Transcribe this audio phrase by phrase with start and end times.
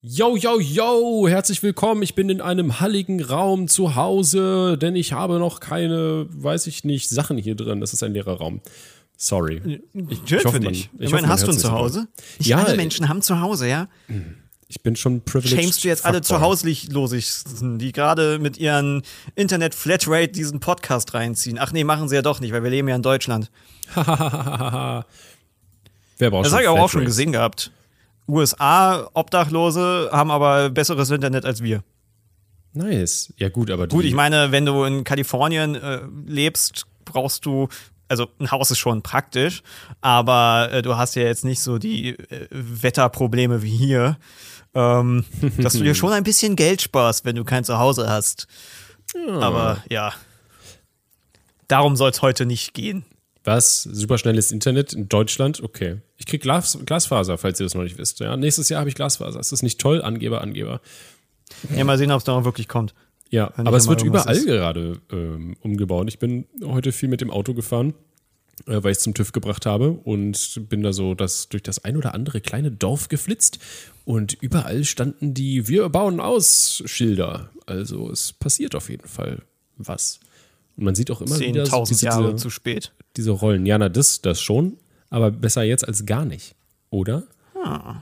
[0.00, 2.02] Yo, yo, yo, herzlich willkommen.
[2.02, 6.84] Ich bin in einem halligen Raum zu Hause, denn ich habe noch keine, weiß ich
[6.84, 7.80] nicht, Sachen hier drin.
[7.80, 8.60] Das ist ein leerer Raum.
[9.16, 9.80] Sorry.
[9.92, 12.06] Ich, ich hoffe, man, ich, ich meine, hast du ein Zuhause?
[12.38, 13.88] Nicht ja, alle Menschen haben Zuhause, ja?
[14.68, 15.62] Ich bin schon privileged.
[15.62, 19.02] Shamest du jetzt alle Zuhausloslosigsten, die gerade mit ihren
[19.34, 21.58] Internet-Flatrate diesen Podcast reinziehen?
[21.58, 23.50] Ach nee, machen sie ja doch nicht, weil wir leben ja in Deutschland.
[23.96, 25.04] Wer
[26.30, 27.72] braucht Das habe ich auch schon gesehen gehabt.
[28.28, 31.82] USA-Obdachlose haben aber besseres Internet als wir.
[32.72, 33.32] Nice.
[33.36, 37.68] Ja, gut, aber Gut, ich meine, wenn du in Kalifornien äh, lebst, brauchst du.
[38.10, 39.62] Also ein Haus ist schon praktisch,
[40.00, 44.16] aber äh, du hast ja jetzt nicht so die äh, Wetterprobleme wie hier,
[44.74, 45.26] ähm,
[45.58, 48.46] dass du dir schon ein bisschen Geld sparst, wenn du kein Zuhause hast.
[49.14, 49.40] Ja.
[49.40, 50.14] Aber ja,
[51.66, 53.04] darum soll es heute nicht gehen.
[53.48, 53.82] Was?
[53.82, 55.62] Superschnelles Internet in Deutschland?
[55.62, 56.02] Okay.
[56.18, 58.20] Ich krieg Glas, Glasfaser, falls ihr das noch nicht wisst.
[58.20, 59.40] Ja, nächstes Jahr habe ich Glasfaser.
[59.40, 60.02] Ist das nicht toll?
[60.02, 60.82] Angeber, Angeber.
[61.74, 62.94] Ja, mal sehen, ob es da auch wirklich kommt.
[63.30, 64.44] Ja, aber es wird überall ist.
[64.44, 66.08] gerade ähm, umgebaut.
[66.08, 67.94] Ich bin heute viel mit dem Auto gefahren,
[68.66, 71.82] äh, weil ich es zum TÜV gebracht habe und bin da so das, durch das
[71.84, 73.60] ein oder andere kleine Dorf geflitzt
[74.04, 77.48] und überall standen die Wir bauen aus Schilder.
[77.64, 79.42] Also es passiert auf jeden Fall
[79.78, 80.20] was.
[80.78, 82.92] Und man sieht auch immer wieder so diese, Jahre zu spät.
[83.16, 83.66] Diese Rollen.
[83.66, 84.78] Ja, na, das, das schon.
[85.10, 86.54] Aber besser jetzt als gar nicht.
[86.90, 87.24] Oder?
[87.54, 88.00] Hm.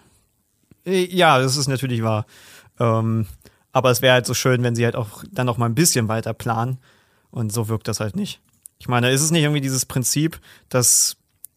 [0.85, 2.27] Ja, das ist natürlich wahr.
[2.79, 3.27] Ähm,
[3.73, 6.09] aber es wäre halt so schön, wenn sie halt auch dann noch mal ein bisschen
[6.09, 6.77] weiter planen.
[7.31, 8.41] Und so wirkt das halt nicht.
[8.79, 11.17] Ich meine, ist es nicht irgendwie dieses Prinzip, dass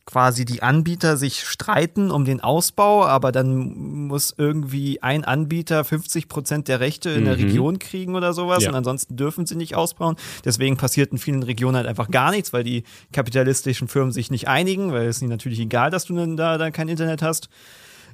[0.10, 6.28] quasi die Anbieter sich streiten um den Ausbau, aber dann muss irgendwie ein Anbieter 50
[6.28, 7.44] Prozent der Rechte in der mhm.
[7.44, 8.70] Region kriegen oder sowas ja.
[8.70, 10.16] und ansonsten dürfen sie nicht ausbauen.
[10.44, 14.48] Deswegen passiert in vielen Regionen halt einfach gar nichts, weil die kapitalistischen Firmen sich nicht
[14.48, 17.50] einigen, weil es ihnen natürlich egal, dass du dann da, da kein Internet hast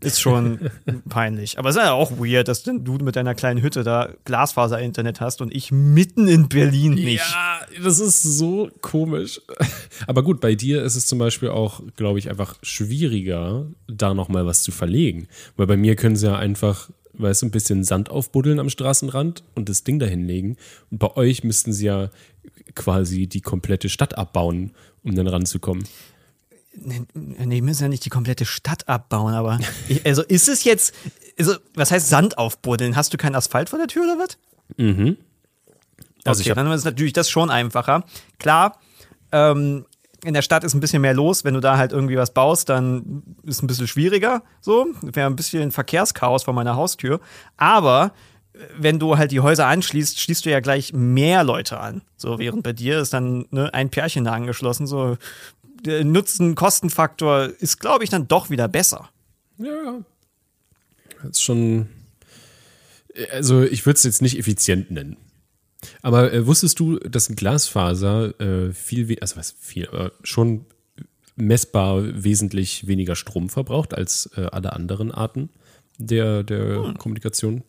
[0.02, 0.72] ist schon
[1.10, 1.58] peinlich.
[1.60, 5.42] Aber es ist ja auch weird, dass du mit deiner kleinen Hütte da Glasfaser-Internet hast
[5.42, 7.24] und ich mitten in Berlin nicht.
[7.32, 9.42] Ja, das ist so komisch.
[10.08, 14.46] Aber gut, bei dir ist es zum Beispiel auch, glaube ich, einfach schwieriger, da nochmal
[14.46, 15.28] was zu verlegen.
[15.58, 19.44] Weil bei mir können sie ja einfach weißt du, ein bisschen Sand aufbuddeln am Straßenrand
[19.56, 20.58] und das Ding dahin legen.
[20.92, 22.10] Und bei euch müssten sie ja
[22.76, 24.72] quasi die komplette Stadt abbauen,
[25.04, 25.86] um dann ranzukommen.
[26.78, 30.94] Nee, müssen ja nicht die komplette Stadt abbauen, aber ich, also ist es jetzt,
[31.40, 32.96] also was heißt Sand aufbuddeln?
[32.96, 34.38] Hast du keinen Asphalt vor der Tür oder was?
[34.78, 35.18] Mhm.
[36.26, 38.04] Also okay, dann ist natürlich das schon einfacher.
[38.40, 38.80] Klar,
[39.32, 39.86] ähm,
[40.26, 41.44] in der Stadt ist ein bisschen mehr los.
[41.44, 44.42] Wenn du da halt irgendwie was baust, dann ist es ein bisschen schwieriger.
[44.60, 47.20] So, wäre ein bisschen Verkehrschaos vor meiner Haustür.
[47.58, 48.12] Aber
[48.54, 52.02] äh, wenn du halt die Häuser anschließt, schließt du ja gleich mehr Leute an.
[52.18, 54.88] So, während bei dir ist dann ne, ein Pärchen da angeschlossen.
[54.88, 55.18] So,
[55.86, 59.10] Nutzen-Kostenfaktor ist, glaube ich, dann doch wieder besser.
[59.58, 60.04] Ja.
[61.22, 61.88] Das ist schon.
[63.32, 65.18] Also, ich würde es jetzt nicht effizient nennen.
[66.02, 70.66] Aber äh, wusstest du, dass Glasfaser äh, viel, also was viel, aber schon
[71.36, 75.50] messbar wesentlich weniger Strom verbraucht als äh, alle anderen Arten
[75.98, 76.98] der, der hm.
[76.98, 77.64] Kommunikation?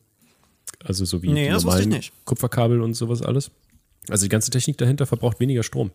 [0.85, 3.51] Also so wie nee, die normalen Kupferkabel und sowas alles.
[4.09, 5.91] Also die ganze Technik dahinter verbraucht weniger Strom.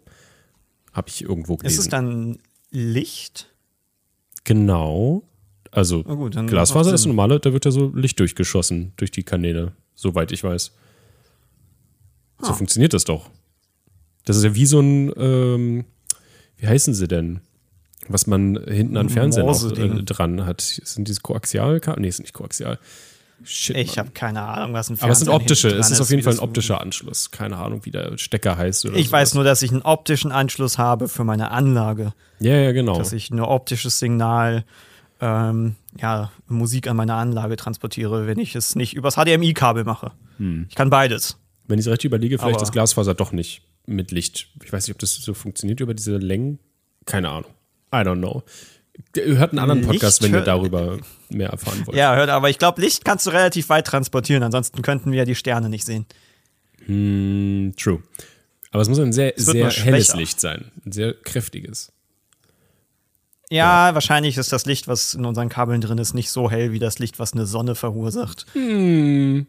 [0.92, 1.80] Habe ich irgendwo gelesen.
[1.80, 3.50] Ist es dann Licht?
[4.44, 5.24] Genau.
[5.72, 10.34] Also gut, Glasfaser ist normale, da wird ja so Licht durchgeschossen durch die Kanäle, soweit
[10.34, 10.74] ich weiß.
[12.42, 12.54] So ah.
[12.54, 13.30] funktioniert das doch.
[14.26, 15.86] Das ist ja wie so ein, ähm,
[16.58, 17.42] wie heißen sie denn?
[18.08, 20.62] Was man hinten an Fernsehen auch, äh, dran hat.
[20.62, 22.02] Sind diese Koaxialkabel?
[22.02, 22.80] Nee, ist nicht koaxial.
[23.44, 26.02] Shit, ich habe keine Ahnung, was ein Fernseher Aber es sind optische, es ist, ist
[26.02, 27.32] auf jeden Fall ein optischer Anschluss.
[27.32, 29.20] Keine Ahnung, wie der Stecker heißt oder Ich sowas.
[29.20, 32.14] weiß nur, dass ich einen optischen Anschluss habe für meine Anlage.
[32.40, 32.98] Ja, ja, genau.
[32.98, 34.64] Dass ich ein optisches Signal,
[35.20, 40.12] ähm, ja, Musik an meine Anlage transportiere, wenn ich es nicht übers HDMI-Kabel mache.
[40.38, 40.66] Hm.
[40.70, 41.38] Ich kann beides.
[41.68, 44.50] Wenn ich es recht überlege, vielleicht Aber das Glasfaser doch nicht mit Licht.
[44.64, 46.60] Ich weiß nicht, ob das so funktioniert über diese Längen.
[47.06, 47.52] Keine Ahnung.
[47.94, 48.44] I don't know.
[49.16, 51.98] Hört einen anderen Podcast, Licht wenn ihr darüber mehr erfahren wollt.
[51.98, 55.26] Ja, hört, aber ich glaube, Licht kannst du relativ weit transportieren, ansonsten könnten wir ja
[55.26, 56.06] die Sterne nicht sehen.
[56.86, 58.02] Hm, true.
[58.72, 60.72] Aber es muss ein sehr, sehr helles Licht sein.
[60.86, 61.92] Ein sehr kräftiges.
[63.50, 66.72] Ja, ja, wahrscheinlich ist das Licht, was in unseren Kabeln drin ist, nicht so hell
[66.72, 68.46] wie das Licht, was eine Sonne verursacht.
[68.54, 69.46] Hm.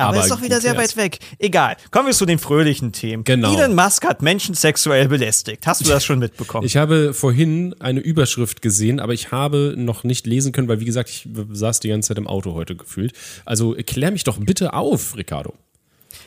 [0.00, 1.18] Aber, aber ist doch wieder sehr weit weg.
[1.38, 1.76] Egal.
[1.90, 3.24] Kommen wir zu den fröhlichen Themen.
[3.24, 3.54] Genau.
[3.54, 5.66] Elon Musk hat Menschen sexuell belästigt.
[5.66, 6.66] Hast du das schon mitbekommen?
[6.66, 10.86] Ich habe vorhin eine Überschrift gesehen, aber ich habe noch nicht lesen können, weil wie
[10.86, 13.12] gesagt, ich saß die ganze Zeit im Auto heute gefühlt.
[13.44, 15.54] Also klär mich doch bitte auf, Ricardo.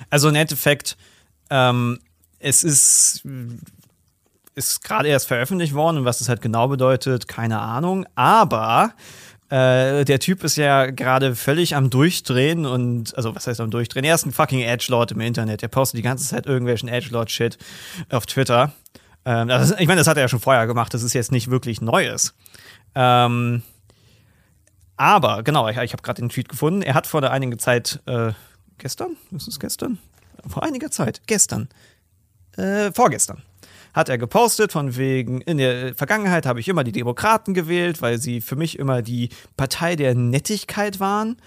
[0.09, 0.97] Also im Endeffekt,
[1.49, 1.99] ähm,
[2.39, 3.23] es ist
[4.55, 8.05] ist gerade erst veröffentlicht worden und was das halt genau bedeutet, keine Ahnung.
[8.15, 8.93] Aber
[9.49, 14.05] Äh, der Typ ist ja gerade völlig am Durchdrehen und, also was heißt am Durchdrehen?
[14.05, 15.61] Er ist ein fucking Edgelord im Internet.
[15.61, 17.57] Er postet die ganze Zeit irgendwelchen Edgelord-Shit
[18.09, 18.73] auf Twitter.
[19.25, 20.93] Ähm, ist, ich meine, das hat er ja schon vorher gemacht.
[20.93, 22.33] Das ist jetzt nicht wirklich Neues.
[22.95, 23.63] Ähm,
[24.97, 26.81] aber, genau, ich, ich habe gerade den Tweet gefunden.
[26.81, 28.31] Er hat vor einiger Zeit, äh,
[28.77, 29.17] gestern?
[29.31, 29.99] Ist es gestern?
[30.47, 31.69] Vor einiger Zeit, gestern.
[32.57, 33.43] Äh, vorgestern
[33.93, 38.19] hat er gepostet, von wegen, in der Vergangenheit habe ich immer die Demokraten gewählt, weil
[38.19, 41.37] sie für mich immer die Partei der Nettigkeit waren.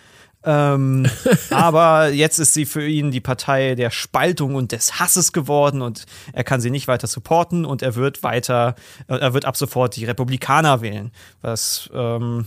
[0.44, 1.06] Ähm,
[1.50, 6.06] aber jetzt ist sie für ihn die Partei der Spaltung und des Hasses geworden und
[6.32, 8.76] er kann sie nicht weiter supporten und er wird weiter,
[9.08, 11.10] äh, er wird ab sofort die Republikaner wählen,
[11.42, 12.46] was ähm,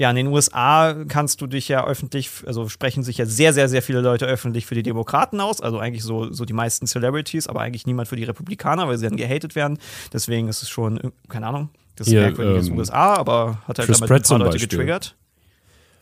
[0.00, 3.68] ja, in den USA kannst du dich ja öffentlich, also sprechen sich ja sehr, sehr,
[3.68, 7.46] sehr viele Leute öffentlich für die Demokraten aus, also eigentlich so, so die meisten Celebrities,
[7.46, 9.76] aber eigentlich niemand für die Republikaner, weil sie dann gehatet werden.
[10.10, 13.78] Deswegen ist es schon, keine Ahnung, das ist merkwürdig ähm, in den USA, aber hat
[13.78, 14.68] halt damit ein paar Leute Beispiel.
[14.68, 15.16] getriggert.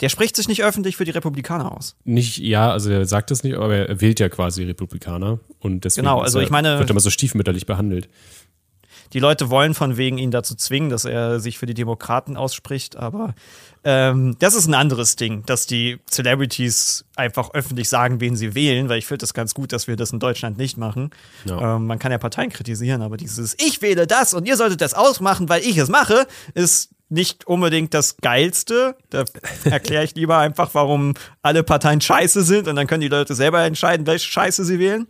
[0.00, 1.96] Der spricht sich nicht öffentlich für die Republikaner aus.
[2.04, 6.04] Nicht, ja, also er sagt das nicht, aber er wählt ja quasi Republikaner und deswegen
[6.04, 8.08] genau, also ich meine, wird er immer so stiefmütterlich behandelt
[9.12, 12.96] die Leute wollen von wegen ihn dazu zwingen, dass er sich für die Demokraten ausspricht,
[12.96, 13.34] aber
[13.84, 18.88] ähm, das ist ein anderes Ding, dass die Celebrities einfach öffentlich sagen, wen sie wählen,
[18.88, 21.10] weil ich finde das ganz gut, dass wir das in Deutschland nicht machen.
[21.44, 21.76] Ja.
[21.76, 24.94] Ähm, man kann ja Parteien kritisieren, aber dieses Ich wähle das und ihr solltet das
[24.94, 28.96] ausmachen, weil ich es mache, ist nicht unbedingt das Geilste.
[29.10, 29.25] Da
[29.64, 33.62] erkläre ich lieber einfach, warum alle Parteien scheiße sind und dann können die Leute selber
[33.62, 35.06] entscheiden, welche Scheiße sie wählen.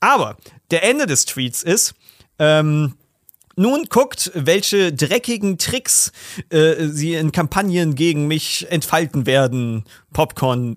[0.00, 0.36] Aber
[0.70, 1.94] der Ende des Tweets ist,
[2.38, 2.94] ähm,
[3.56, 6.12] nun guckt, welche dreckigen Tricks
[6.50, 9.84] äh, sie in Kampagnen gegen mich entfalten werden.
[10.12, 10.76] Popcorn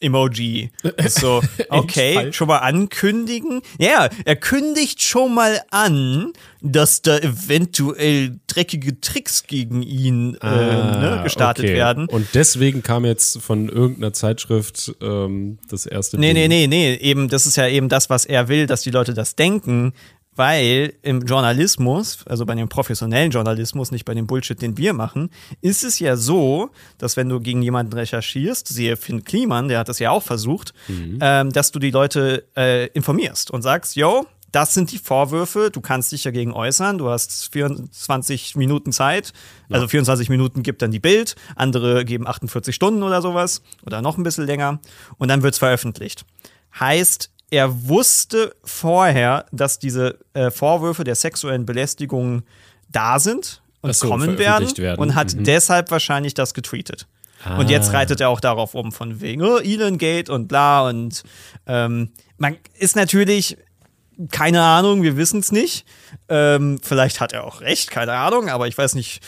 [0.00, 0.70] Emoji.
[1.08, 3.62] So, okay, schon mal ankündigen.
[3.78, 6.32] Ja, er kündigt schon mal an,
[6.62, 11.74] dass da eventuell dreckige Tricks gegen ihn äh, ah, ne, gestartet okay.
[11.74, 12.06] werden.
[12.06, 16.18] Und deswegen kam jetzt von irgendeiner Zeitschrift ähm, das erste.
[16.18, 16.48] Nee, Ding.
[16.48, 19.14] nee, nee, nee, eben, das ist ja eben das, was er will, dass die Leute
[19.14, 19.92] das denken
[20.36, 25.30] weil im Journalismus, also bei dem professionellen Journalismus, nicht bei dem Bullshit, den wir machen,
[25.60, 29.88] ist es ja so, dass wenn du gegen jemanden recherchierst, siehe Finn Kliman, der hat
[29.88, 31.18] das ja auch versucht, mhm.
[31.20, 35.80] ähm, dass du die Leute äh, informierst und sagst, yo, das sind die Vorwürfe, du
[35.80, 39.32] kannst dich dagegen äußern, du hast 24 Minuten Zeit,
[39.68, 44.18] also 24 Minuten gibt dann die Bild, andere geben 48 Stunden oder sowas oder noch
[44.18, 44.80] ein bisschen länger
[45.18, 46.24] und dann wird es veröffentlicht.
[46.78, 52.42] Heißt, er wusste vorher, dass diese äh, Vorwürfe der sexuellen Belästigung
[52.88, 55.44] da sind und so, kommen werden, werden, und hat mhm.
[55.44, 57.06] deshalb wahrscheinlich das getweetet.
[57.44, 57.58] Ah.
[57.58, 57.98] Und jetzt ah.
[57.98, 60.88] reitet er auch darauf um, von wegen oh, Elon Gate und bla.
[60.88, 61.22] Und
[61.66, 63.56] ähm, man ist natürlich,
[64.30, 65.86] keine Ahnung, wir wissen es nicht.
[66.28, 69.22] Ähm, vielleicht hat er auch recht, keine Ahnung, aber ich weiß nicht,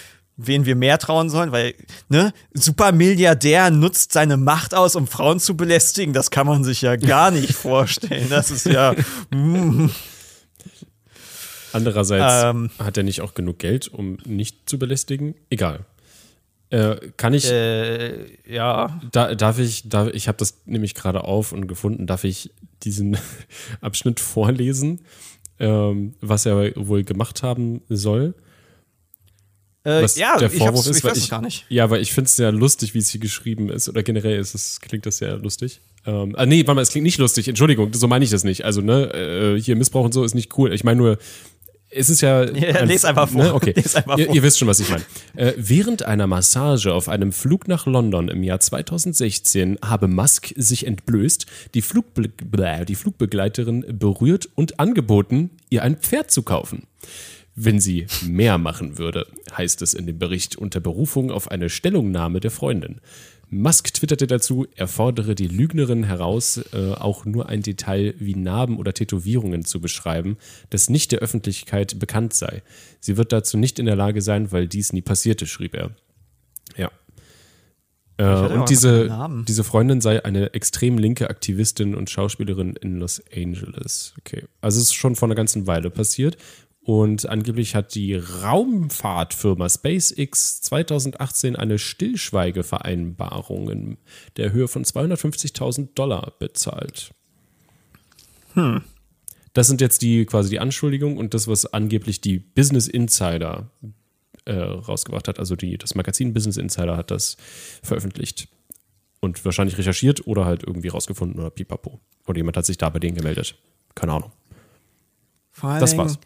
[0.47, 1.75] wen wir mehr trauen sollen, weil,
[2.09, 6.13] ne, Supermilliardär nutzt seine Macht aus, um Frauen zu belästigen.
[6.13, 8.29] Das kann man sich ja gar nicht vorstellen.
[8.29, 8.95] Das ist ja.
[9.31, 9.91] Mm.
[11.73, 15.35] Andererseits ähm, hat er nicht auch genug Geld, um nicht zu belästigen?
[15.49, 15.87] Egal.
[16.73, 17.51] Äh, kann ich.
[17.51, 19.01] Äh, ja.
[19.13, 22.51] Da, darf ich, darf, ich habe das nämlich gerade auf und gefunden, darf ich
[22.83, 23.19] diesen
[23.81, 25.01] Abschnitt vorlesen,
[25.59, 28.35] ähm, was er wohl gemacht haben soll?
[29.85, 31.65] Äh, was ja, der Vorwurf ich, ist, weiß es gar nicht.
[31.69, 33.89] Ja, weil ich finde es sehr lustig, wie es hier geschrieben ist.
[33.89, 35.81] Oder generell ist es, klingt das sehr lustig.
[36.07, 37.49] Ähm, ah, nee, warte mal, es klingt nicht lustig.
[37.49, 38.65] Entschuldigung, so meine ich das nicht.
[38.65, 40.73] Also, ne, äh, hier Missbrauch und so ist nicht cool.
[40.73, 41.19] Ich meine nur,
[41.91, 42.45] es ist ja.
[42.55, 43.43] ja ein, les einfach vor.
[43.43, 43.55] Ne?
[43.55, 43.75] Okay.
[43.95, 44.35] Einfach ihr, vor.
[44.37, 45.03] ihr, wisst schon, was ich meine.
[45.35, 50.87] Äh, während einer Massage auf einem Flug nach London im Jahr 2016 habe Musk sich
[50.87, 52.31] entblößt, die, Flugbe
[52.87, 56.87] die Flugbegleiterin berührt und angeboten, ihr ein Pferd zu kaufen
[57.55, 62.41] wenn sie mehr machen würde, heißt es in dem Bericht unter Berufung auf eine Stellungnahme
[62.41, 63.01] der Freundin.
[63.51, 68.79] Musk twitterte dazu, er fordere die Lügnerin heraus, äh, auch nur ein Detail wie Narben
[68.79, 70.39] oder Tätowierungen zu beschreiben,
[70.71, 72.63] das nicht der Öffentlichkeit bekannt sei.
[72.99, 75.91] Sie wird dazu nicht in der Lage sein, weil dies nie passierte, schrieb er.
[76.79, 76.91] Ja.
[78.17, 84.15] Äh, und diese, diese Freundin sei eine extrem linke Aktivistin und Schauspielerin in Los Angeles.
[84.21, 84.45] Okay.
[84.63, 86.39] Also es ist schon vor einer ganzen Weile passiert.
[86.85, 93.99] Und angeblich hat die Raumfahrtfirma SpaceX 2018 eine Stillschweigevereinbarung in
[94.37, 97.15] der Höhe von 250.000 Dollar bezahlt.
[98.55, 98.83] Hm.
[99.53, 103.71] Das sind jetzt die quasi die Anschuldigungen und das, was angeblich die Business Insider
[104.45, 105.39] äh, rausgebracht hat.
[105.39, 107.37] Also die, das Magazin Business Insider hat das
[107.85, 108.49] veröffentlicht
[109.21, 112.01] und wahrscheinlich recherchiert oder halt irgendwie rausgefunden oder pipapo.
[112.27, 113.57] Oder jemand hat sich da bei denen gemeldet.
[113.95, 114.33] Keine Ahnung.
[115.61, 116.19] das war's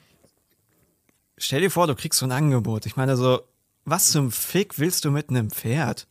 [1.39, 2.87] stell dir vor, du kriegst so ein Angebot.
[2.87, 3.41] Ich meine, so,
[3.85, 6.07] Was zum Fick willst du mit einem Pferd?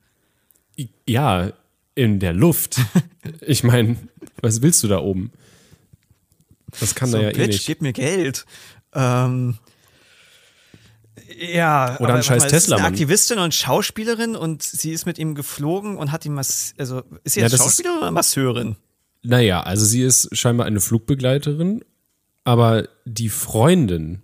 [1.08, 1.52] Ja,
[1.96, 2.78] in der Luft.
[3.42, 3.98] ich meine,
[4.42, 5.32] was willst du da oben?
[6.80, 7.66] Das kann so, da ja Bitch, eh nicht.
[7.68, 8.46] gib mir Geld.
[8.94, 9.58] Ähm,
[11.38, 12.88] ja, Oder ein scheiß mal, Tesla, ist eine.
[12.92, 17.34] Aktivistin und Schauspielerin und sie ist mit ihm geflogen und hat ihm was, also ist
[17.34, 18.76] sie Ja, jetzt ist- Schauspielerin oder Masseurin?
[19.24, 21.84] Naja, also sie ist scheinbar eine Flugbegleiterin,
[22.44, 24.22] aber die Freundin,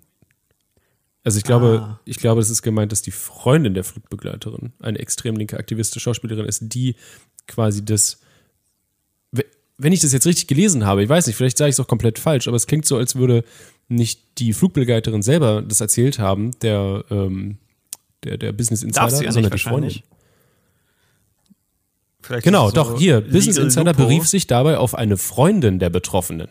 [1.23, 1.99] also ich glaube, Ah.
[2.05, 6.45] ich glaube, es ist gemeint, dass die Freundin der Flugbegleiterin, eine extrem linke Aktivistin, Schauspielerin
[6.45, 6.95] ist, die
[7.47, 8.19] quasi das,
[9.31, 9.45] we-
[9.77, 11.87] wenn ich das jetzt richtig gelesen habe, ich weiß nicht, vielleicht sage ich es auch
[11.87, 13.43] komplett falsch, aber es klingt so, als würde
[13.87, 17.57] nicht die Flugbegleiterin selber das erzählt haben, der, ähm,
[18.23, 20.01] der, der Business Insider, Darf sie ja sondern nicht die Freundin.
[22.21, 24.07] Vielleicht Genau, so doch, hier, Business Insider Loophole.
[24.07, 26.47] berief sich dabei auf eine Freundin der Betroffenen.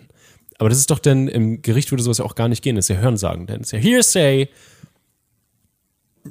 [0.60, 2.84] Aber das ist doch dann, im Gericht würde sowas ja auch gar nicht gehen, das
[2.84, 4.50] ist ja Hörensagen, denn es ist ja Hearsay.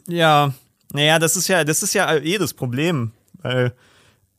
[0.08, 0.54] Ja,
[0.94, 3.74] naja, das ist ja, das ist ja eh das Problem, weil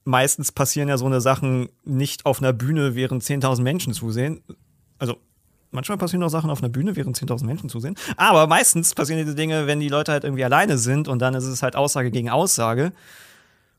[0.05, 4.45] meistens passieren ja so eine Sachen nicht auf einer Bühne, während 10.000 Menschen zusehen.
[5.01, 5.17] Also
[5.73, 7.97] manchmal passieren auch Sachen auf einer Bühne, während 10.000 Menschen zusehen.
[8.17, 11.47] Aber meistens passieren diese Dinge, wenn die Leute halt irgendwie alleine sind und dann ist
[11.47, 12.93] es halt Aussage gegen Aussage.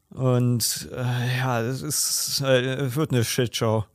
[0.10, 3.86] Und äh, ja, es ist, äh, wird eine Shitshow.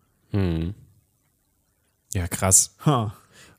[2.16, 2.74] Ja, krass.
[2.86, 3.10] Huh.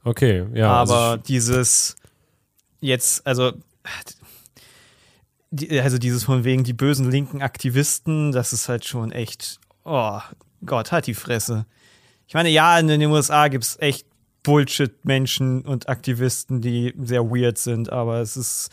[0.03, 0.71] Okay, ja.
[0.71, 1.95] Aber also dieses
[2.79, 3.53] jetzt, also,
[5.51, 10.19] die, also dieses von wegen die bösen linken Aktivisten, das ist halt schon echt, oh
[10.65, 11.67] Gott, halt die Fresse.
[12.27, 14.07] Ich meine, ja, in den USA gibt es echt
[14.41, 18.69] Bullshit-Menschen und Aktivisten, die sehr weird sind, aber es ist,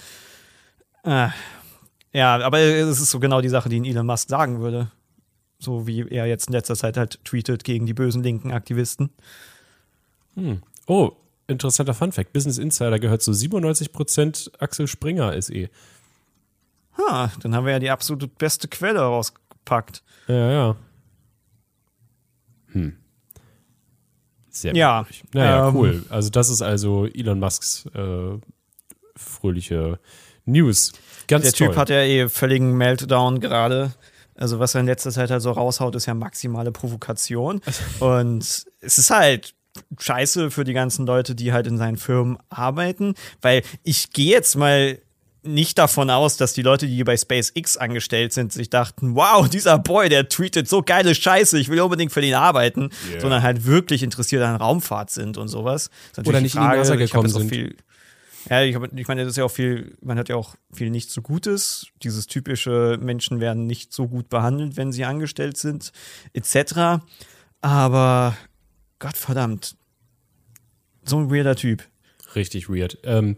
[1.02, 1.28] äh,
[2.14, 4.90] ja, aber es ist so genau die Sache, die ihn Elon Musk sagen würde.
[5.58, 9.10] So wie er jetzt in letzter Zeit halt tweetet gegen die bösen linken Aktivisten.
[10.86, 11.12] Oh,
[11.46, 12.32] interessanter Funfact.
[12.32, 15.68] Business Insider gehört zu 97% Axel Springer SE.
[16.98, 20.02] Ha, dann haben wir ja die absolut beste Quelle rausgepackt.
[20.28, 20.76] Ja, ja.
[22.72, 22.96] Hm.
[24.48, 25.04] Sehr Ja.
[25.32, 26.04] Naja, ähm, cool.
[26.08, 28.38] Also das ist also Elon Musks äh,
[29.16, 29.98] fröhliche
[30.44, 30.92] News.
[31.26, 31.68] Ganz Der toll.
[31.68, 33.92] Typ hat ja eh völligen Meltdown gerade.
[34.36, 37.60] Also was er in letzter Zeit halt so raushaut, ist ja maximale Provokation.
[38.00, 38.42] Und
[38.80, 39.54] es ist halt
[39.98, 44.56] scheiße für die ganzen Leute, die halt in seinen Firmen arbeiten, weil ich gehe jetzt
[44.56, 44.98] mal
[45.46, 49.78] nicht davon aus, dass die Leute, die bei SpaceX angestellt sind, sich dachten, wow, dieser
[49.78, 53.20] Boy, der tweetet so geile Scheiße, ich will unbedingt für den arbeiten, Yeah.
[53.20, 55.90] sondern halt wirklich interessiert an Raumfahrt sind und sowas.
[56.24, 57.48] Oder nicht in die NASA gekommen sind.
[57.50, 57.76] Viel,
[58.48, 60.90] ja, ich, hab, ich meine, das ist ja auch viel, man hat ja auch viel
[60.90, 61.86] nicht so Gutes.
[62.02, 65.92] Dieses typische Menschen werden nicht so gut behandelt, wenn sie angestellt sind,
[66.32, 67.02] etc.
[67.60, 68.36] Aber
[69.04, 69.76] Gottverdammt,
[71.04, 71.82] so ein weirder Typ.
[72.34, 72.96] Richtig weird.
[73.02, 73.36] Ähm,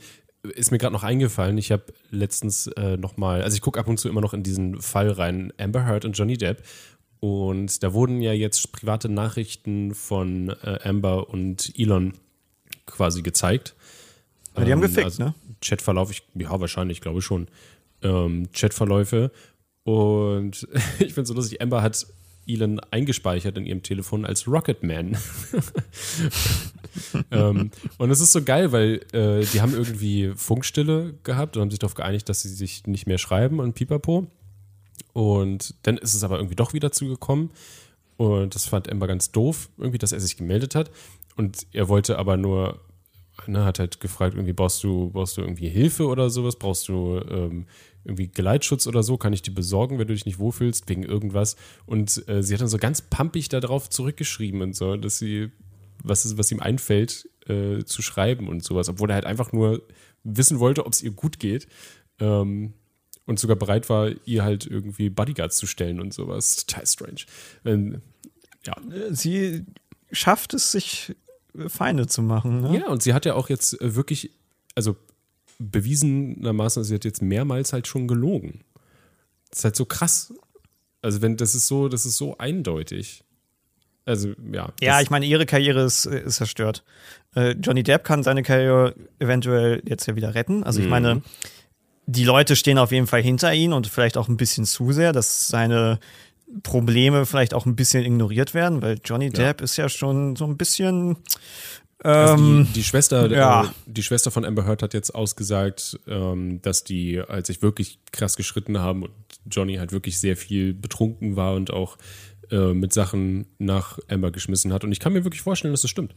[0.55, 3.89] ist mir gerade noch eingefallen, ich habe letztens äh, noch mal, also ich gucke ab
[3.89, 6.63] und zu immer noch in diesen Fall rein, Amber Heard und Johnny Depp.
[7.19, 12.13] Und da wurden ja jetzt private Nachrichten von äh, Amber und Elon
[12.87, 13.75] quasi gezeigt.
[14.57, 15.35] Ja, die haben Ähm, gefickt, also ne?
[15.61, 17.49] Chatverlauf, ich, ja, wahrscheinlich, glaube ich schon.
[18.03, 19.33] Ähm, Chatverläufe.
[19.83, 20.69] Und
[21.01, 22.07] ich finde es so lustig, Amber hat
[22.47, 25.17] Elon eingespeichert in ihrem Telefon als Rocketman.
[27.31, 31.71] ähm, und es ist so geil, weil äh, die haben irgendwie Funkstille gehabt und haben
[31.71, 34.27] sich darauf geeinigt, dass sie sich nicht mehr schreiben und pipapo.
[35.13, 37.51] Und dann ist es aber irgendwie doch wieder zugekommen.
[38.17, 40.91] Und das fand Amber ganz doof, irgendwie, dass er sich gemeldet hat.
[41.37, 42.81] Und er wollte aber nur,
[43.47, 46.57] ne, hat halt gefragt, irgendwie brauchst du, brauchst du irgendwie Hilfe oder sowas?
[46.57, 47.67] Brauchst du ähm,
[48.05, 49.17] irgendwie Geleitschutz oder so?
[49.17, 51.57] Kann ich dir besorgen, wenn du dich nicht wohlfühlst, wegen irgendwas?
[51.87, 55.51] Und äh, sie hat dann so ganz pampig darauf zurückgeschrieben und so, dass sie,
[56.03, 59.83] was, ist, was ihm einfällt, äh, zu schreiben und sowas, obwohl er halt einfach nur
[60.25, 61.69] wissen wollte, ob es ihr gut geht.
[62.19, 62.75] Ähm,
[63.27, 66.65] und sogar bereit war, ihr halt irgendwie Bodyguards zu stellen und sowas.
[66.65, 67.21] Total strange.
[67.65, 68.03] Ähm,
[68.65, 68.75] ja.
[69.11, 69.65] Sie
[70.13, 71.15] schafft es, sich
[71.69, 72.61] Feinde zu machen.
[72.63, 72.79] Ne?
[72.81, 74.31] ja, und sie hat ja auch jetzt äh, wirklich,
[74.75, 74.97] also
[75.59, 78.61] bewiesenermaßen, sie hat jetzt mehrmals halt schon gelogen.
[79.51, 80.33] Das ist halt so krass.
[81.03, 83.23] Also wenn, das ist so, das ist so eindeutig.
[84.05, 84.73] Also, ja.
[84.81, 86.85] Ja, ich meine, ihre Karriere ist, ist zerstört.
[87.35, 90.63] Äh, Johnny Depp kann seine Karriere eventuell jetzt ja wieder retten.
[90.63, 90.85] Also Mhm.
[90.85, 91.23] ich meine,
[92.07, 95.13] die Leute stehen auf jeden Fall hinter ihm und vielleicht auch ein bisschen zu sehr,
[95.13, 95.99] dass seine
[96.63, 100.57] Probleme vielleicht auch ein bisschen ignoriert werden, weil Johnny Depp ist ja schon so ein
[100.57, 101.17] bisschen
[102.03, 103.65] Also ähm, die, die Schwester, ja.
[103.65, 107.99] äh, die Schwester von Amber Heard hat jetzt ausgesagt, ähm, dass die, als sich wirklich
[108.13, 109.13] krass geschritten haben und
[109.51, 111.97] Johnny halt wirklich sehr viel betrunken war und auch
[112.51, 114.85] äh, mit Sachen nach Amber geschmissen hat.
[114.85, 116.15] Und ich kann mir wirklich vorstellen, dass das stimmt.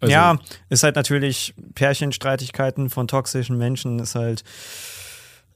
[0.00, 0.38] Also, ja,
[0.70, 4.44] ist halt natürlich Pärchenstreitigkeiten von toxischen Menschen ist halt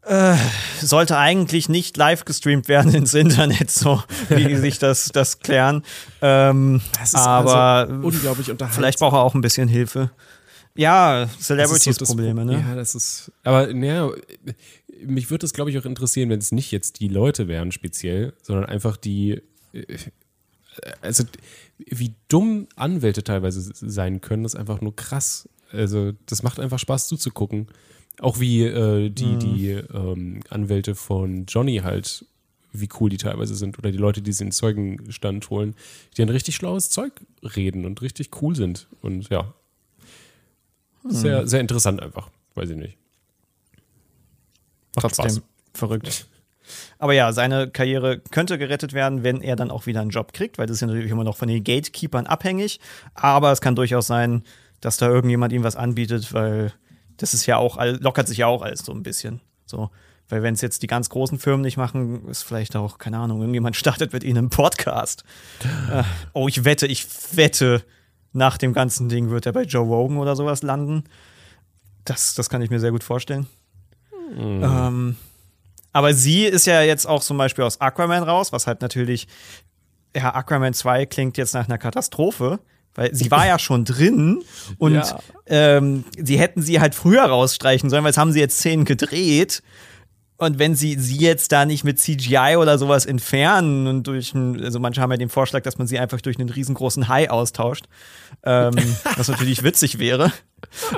[0.07, 0.37] Äh,
[0.83, 5.83] sollte eigentlich nicht live gestreamt werden ins Internet, so wie die sich das, das klären.
[6.21, 6.81] Ähm,
[7.15, 7.55] aber
[7.89, 8.83] also unglaublich unterhaltsam.
[8.83, 10.11] Vielleicht braucht er auch ein bisschen Hilfe.
[10.77, 12.61] Ja, Celebrities-Probleme, so ne?
[12.69, 13.33] Ja, das ist.
[13.45, 14.11] Aber naja,
[15.05, 18.35] mich würde es, glaube ich, auch interessieren, wenn es nicht jetzt die Leute wären, speziell,
[18.43, 19.41] sondern einfach die.
[19.73, 19.97] äh,
[21.01, 21.25] Also,
[21.79, 25.49] wie dumm Anwälte teilweise sein können, ist einfach nur krass.
[25.73, 27.69] Also, das macht einfach Spaß zuzugucken.
[28.21, 29.39] Auch wie äh, die, Mhm.
[29.41, 32.25] die ähm, Anwälte von Johnny halt,
[32.73, 33.79] wie cool die teilweise sind.
[33.79, 35.75] Oder die Leute, die sie in den Zeugenstand holen,
[36.17, 38.87] die ein richtig schlaues Zeug reden und richtig cool sind.
[39.03, 39.53] Und ja.
[41.03, 41.11] Mhm.
[41.11, 42.31] Sehr, sehr interessant einfach.
[42.55, 42.97] Weiß ich nicht.
[44.97, 45.43] Macht Trotzdem Spaß.
[45.75, 46.27] verrückt.
[46.99, 50.57] Aber ja, seine Karriere könnte gerettet werden, wenn er dann auch wieder einen Job kriegt,
[50.57, 52.81] weil das ist ja natürlich immer noch von den Gatekeepern abhängig.
[53.15, 54.45] Aber es kann durchaus sein,
[54.81, 56.73] dass da irgendjemand ihm was anbietet, weil
[57.17, 59.41] das ist ja auch, lockert sich ja auch alles so ein bisschen.
[59.67, 59.91] So.
[60.29, 63.41] Weil wenn es jetzt die ganz großen Firmen nicht machen, ist vielleicht auch, keine Ahnung,
[63.41, 65.25] irgendjemand startet mit ihnen einen Podcast.
[65.91, 66.03] Äh,
[66.33, 67.07] oh, ich wette, ich
[67.37, 67.85] wette,
[68.33, 71.05] nach dem ganzen Ding wird er bei Joe Rogan oder sowas landen.
[72.05, 73.47] Das, das kann ich mir sehr gut vorstellen.
[74.37, 75.17] Ähm,
[75.93, 79.29] aber sie ist ja jetzt auch zum Beispiel aus Aquaman raus, was halt natürlich,
[80.15, 82.59] ja, Aquaman 2 klingt jetzt nach einer Katastrophe,
[82.95, 84.43] weil sie war ja schon drin
[84.79, 85.19] und Ja.
[85.47, 89.63] ähm, sie hätten sie halt früher rausstreichen sollen, weil es haben sie jetzt Szenen gedreht.
[90.45, 94.63] Und wenn sie sie jetzt da nicht mit CGI oder sowas entfernen und durch ein,
[94.63, 97.87] also manche haben ja den Vorschlag, dass man sie einfach durch einen riesengroßen Hai austauscht,
[98.45, 98.75] ähm,
[99.17, 100.33] was natürlich witzig wäre.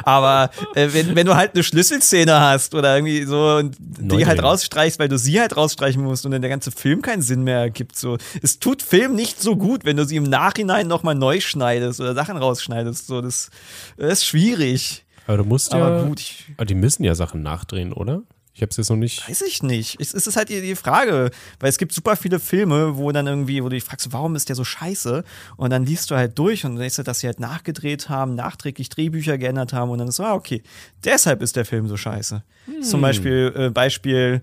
[0.05, 4.25] Aber äh, wenn, wenn du halt eine Schlüsselszene hast oder irgendwie so und die Neu
[4.25, 7.43] halt rausstreichst, weil du sie halt rausstreichen musst und dann der ganze Film keinen Sinn
[7.43, 8.17] mehr ergibt, so.
[8.43, 12.15] Es tut Film nicht so gut, wenn du sie im Nachhinein nochmal neu schneidest oder
[12.15, 13.21] Sachen rausschneidest, so.
[13.21, 13.51] Das,
[13.97, 15.05] das ist schwierig.
[15.27, 16.05] Aber du musst Aber ja.
[16.05, 18.23] gut, ich, Aber die müssen ja Sachen nachdrehen, oder?
[18.57, 19.29] Ich habe es jetzt noch nicht.
[19.29, 20.01] Weiß ich nicht.
[20.01, 23.69] Es ist halt die, Frage, weil es gibt super viele Filme, wo dann irgendwie, wo
[23.69, 25.25] du dich fragst, warum ist der so scheiße?
[25.59, 28.89] Und dann liest du halt durch und denkst du, dass sie halt nachgedreht haben, nachträglich
[28.89, 30.63] Drehbücher geändert haben und dann ist so, ah, okay,
[31.05, 32.43] deshalb ist der Film so scheiße.
[32.81, 34.41] Zum Beispiel, äh, Beispiel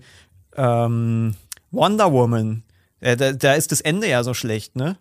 [0.54, 1.34] ähm,
[1.72, 2.62] Wonder Woman.
[3.00, 4.96] Äh, da, da ist das Ende ja so schlecht, ne?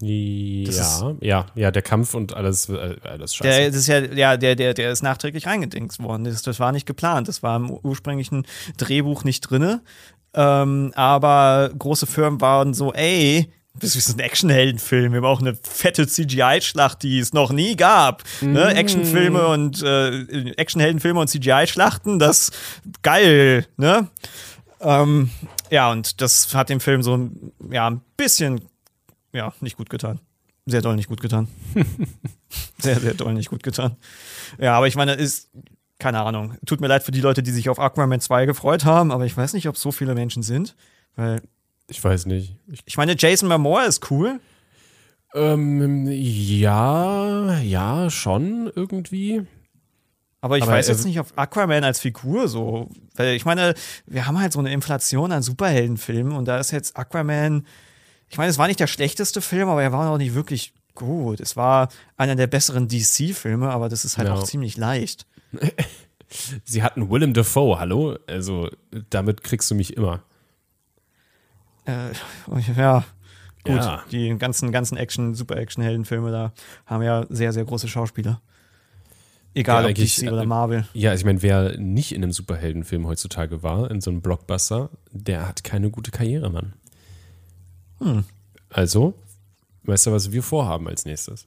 [0.00, 3.60] Ja, ja, ja, der Kampf und alles, äh, alles scheiße.
[3.60, 6.24] Der, das ist ja, ja, der, der, der ist nachträglich reingedingst worden.
[6.24, 7.28] Das, das war nicht geplant.
[7.28, 9.82] Das war im ursprünglichen Drehbuch nicht drinne.
[10.34, 15.12] Ähm, aber große Firmen waren so, ey, das ist ein Actionheldenfilm.
[15.12, 18.22] Wir brauchen eine fette CGI-Schlacht, die es noch nie gab.
[18.40, 18.74] Ne?
[18.74, 22.50] Actionfilme und äh, Actionheldenfilme und CGI-Schlachten, das
[23.02, 24.08] geil, ne?
[24.80, 25.30] Ähm,
[25.70, 27.30] ja, und das hat dem Film so
[27.70, 28.60] ja, ein bisschen
[29.34, 30.20] ja, nicht gut getan.
[30.66, 31.48] Sehr doll nicht gut getan.
[32.78, 33.96] sehr, sehr doll nicht gut getan.
[34.58, 35.50] Ja, aber ich meine, ist,
[35.98, 36.56] keine Ahnung.
[36.64, 39.36] Tut mir leid für die Leute, die sich auf Aquaman 2 gefreut haben, aber ich
[39.36, 40.74] weiß nicht, ob so viele Menschen sind.
[41.16, 41.42] Weil,
[41.88, 42.56] ich weiß nicht.
[42.68, 44.40] Ich, ich meine, Jason Momoa ist cool.
[45.34, 49.42] ähm, ja, ja, schon irgendwie.
[50.40, 52.88] Aber ich Aber, weiß jetzt nicht auf Aquaman als Figur so.
[53.16, 53.74] Weil ich meine,
[54.06, 57.66] wir haben halt so eine Inflation an Superheldenfilmen und da ist jetzt Aquaman.
[58.28, 61.40] Ich meine, es war nicht der schlechteste Film, aber er war auch nicht wirklich gut.
[61.40, 64.34] Es war einer der besseren DC-Filme, aber das ist halt Ja.
[64.34, 65.26] auch ziemlich leicht.
[66.64, 68.16] Sie hatten Willem Dafoe, hallo?
[68.26, 68.68] Also,
[69.10, 70.22] damit kriegst du mich immer.
[71.86, 72.10] Äh,
[72.76, 73.04] ja,
[73.62, 73.76] gut.
[73.76, 74.02] Ja.
[74.10, 76.52] Die ganzen, ganzen Action, Super-Action-Heldenfilme da
[76.86, 78.40] haben ja sehr, sehr große Schauspieler.
[79.56, 80.88] Egal Ja, ob DC oder äh, Marvel.
[80.94, 85.46] Ja, ich meine, wer nicht in einem Superheldenfilm heutzutage war, in so einem Blockbuster, der
[85.46, 86.72] hat keine gute Karriere, Mann.
[88.04, 88.24] Hm.
[88.68, 89.14] Also,
[89.84, 91.46] weißt du, was wir vorhaben als nächstes?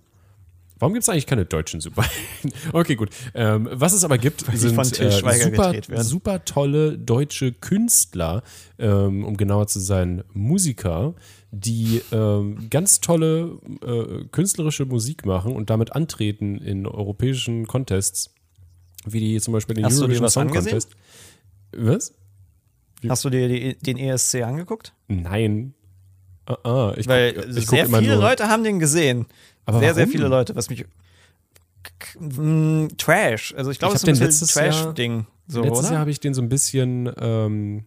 [0.79, 2.53] Warum gibt es eigentlich keine deutschen Superhelden?
[2.73, 3.09] okay, gut.
[3.33, 8.43] Ähm, was es aber gibt, die sind äh, super, super tolle deutsche Künstler,
[8.77, 11.15] ähm, um genauer zu sein, Musiker,
[11.51, 18.35] die ähm, ganz tolle äh, künstlerische Musik machen und damit antreten in europäischen Contests,
[19.05, 20.49] wie die zum Beispiel den Hast du dir Eurovision was Song?
[20.49, 20.89] Contest.
[21.71, 22.13] Was?
[23.07, 24.93] Hast du dir die, den ESC angeguckt?
[25.07, 25.73] Nein.
[26.47, 28.21] Ah, ah, ich Weil guck, ich sehr viele nur.
[28.21, 29.25] Leute haben den gesehen.
[29.65, 30.11] Aber sehr, sehr warum?
[30.13, 30.85] viele Leute, was mich.
[31.99, 33.53] K- m, Trash.
[33.57, 35.25] Also ich glaube, es ist ein bisschen Trash-Ding.
[35.47, 35.91] So, Letztes oder?
[35.91, 37.85] Jahr habe ich den so ein bisschen, ähm,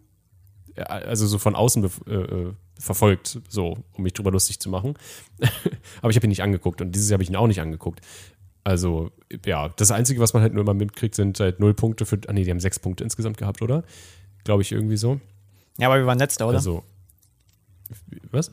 [0.77, 4.95] also so von außen äh, äh, verfolgt, so, um mich drüber lustig zu machen.
[6.03, 8.01] Aber ich habe ihn nicht angeguckt und dieses Jahr habe ich ihn auch nicht angeguckt.
[8.65, 9.11] Also,
[9.47, 12.33] ja, das Einzige, was man halt nur immer mitkriegt, sind halt null Punkte für, ah
[12.35, 13.85] nee, die haben sechs Punkte insgesamt gehabt, oder?
[14.45, 15.19] Glaube ich irgendwie so.
[15.79, 16.59] ja, aber wir waren letzter, oder?
[16.59, 16.83] Also,
[18.31, 18.53] was?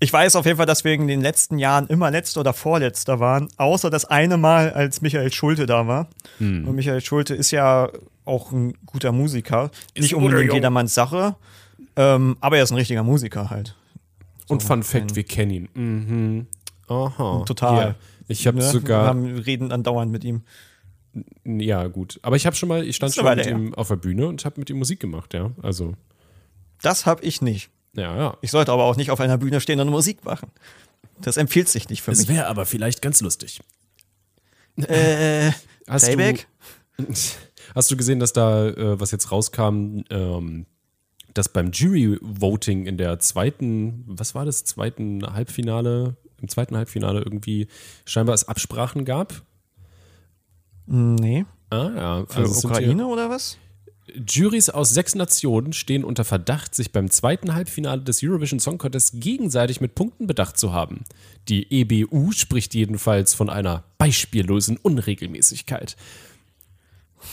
[0.00, 3.18] Ich weiß auf jeden Fall, dass wir in den letzten Jahren immer letzter oder vorletzter
[3.18, 6.08] waren, außer das eine Mal, als Michael Schulte da war.
[6.38, 6.68] Hm.
[6.68, 7.90] Und Michael Schulte ist ja
[8.24, 9.70] auch ein guter Musiker.
[9.96, 11.34] Nicht unbedingt jedermanns Sache,
[11.96, 13.74] ähm, aber er ist ein richtiger Musiker halt.
[14.46, 15.68] Und So, Fun Fact, ein- wir kennen ihn.
[15.74, 16.46] Mhm.
[16.86, 17.42] Aha.
[17.44, 17.88] Total.
[17.88, 17.94] Ja.
[18.28, 18.62] Ich habe Ne?
[18.64, 20.42] Wir sogar, haben, reden andauernd mit ihm.
[21.44, 23.88] ja gut, aber ich habe schon mal, ich stand Ist schon mal mit ihm auf
[23.88, 25.50] der Bühne und habe mit ihm Musik gemacht, ja.
[25.62, 25.94] Also,
[26.82, 27.70] Das habe ich nicht.
[27.98, 28.36] Ja, ja.
[28.40, 30.50] Ich sollte aber auch nicht auf einer Bühne stehen und Musik machen.
[31.20, 32.28] Das empfiehlt sich nicht für mich.
[32.28, 33.60] wäre aber vielleicht ganz lustig.
[34.76, 35.50] Äh,
[35.88, 36.46] Hast Playback?
[36.98, 37.04] du,
[37.74, 40.66] hast du gesehen, dass da, äh, was jetzt rauskam, ähm,
[41.34, 47.68] dass beim Jury-Voting in der zweiten, was war das, zweiten Halbfinale, im zweiten Halbfinale irgendwie
[48.04, 49.42] scheinbar es Absprachen gab?
[50.86, 51.44] Nee.
[51.70, 52.26] Ah, ja.
[52.28, 53.58] Für es sind hier- Ukraine oder was?
[54.26, 59.20] Juries aus sechs Nationen stehen unter Verdacht, sich beim zweiten Halbfinale des Eurovision Song Contest
[59.20, 61.04] gegenseitig mit Punkten bedacht zu haben.
[61.48, 65.96] Die EBU spricht jedenfalls von einer beispiellosen Unregelmäßigkeit.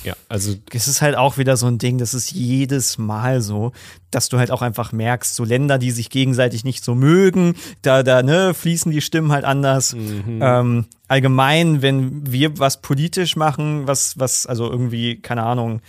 [0.04, 3.72] Ja, also Es ist halt auch wieder so ein Ding, das ist jedes Mal so,
[4.12, 8.04] dass du halt auch einfach merkst, so Länder, die sich gegenseitig nicht so mögen, da,
[8.04, 9.94] da, ne, fließen die Stimmen halt anders.
[9.94, 15.82] Ähm, allgemein, wenn wir was politisch machen, was, was, also irgendwie, keine Ahnung,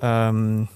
[0.00, 0.68] ähm,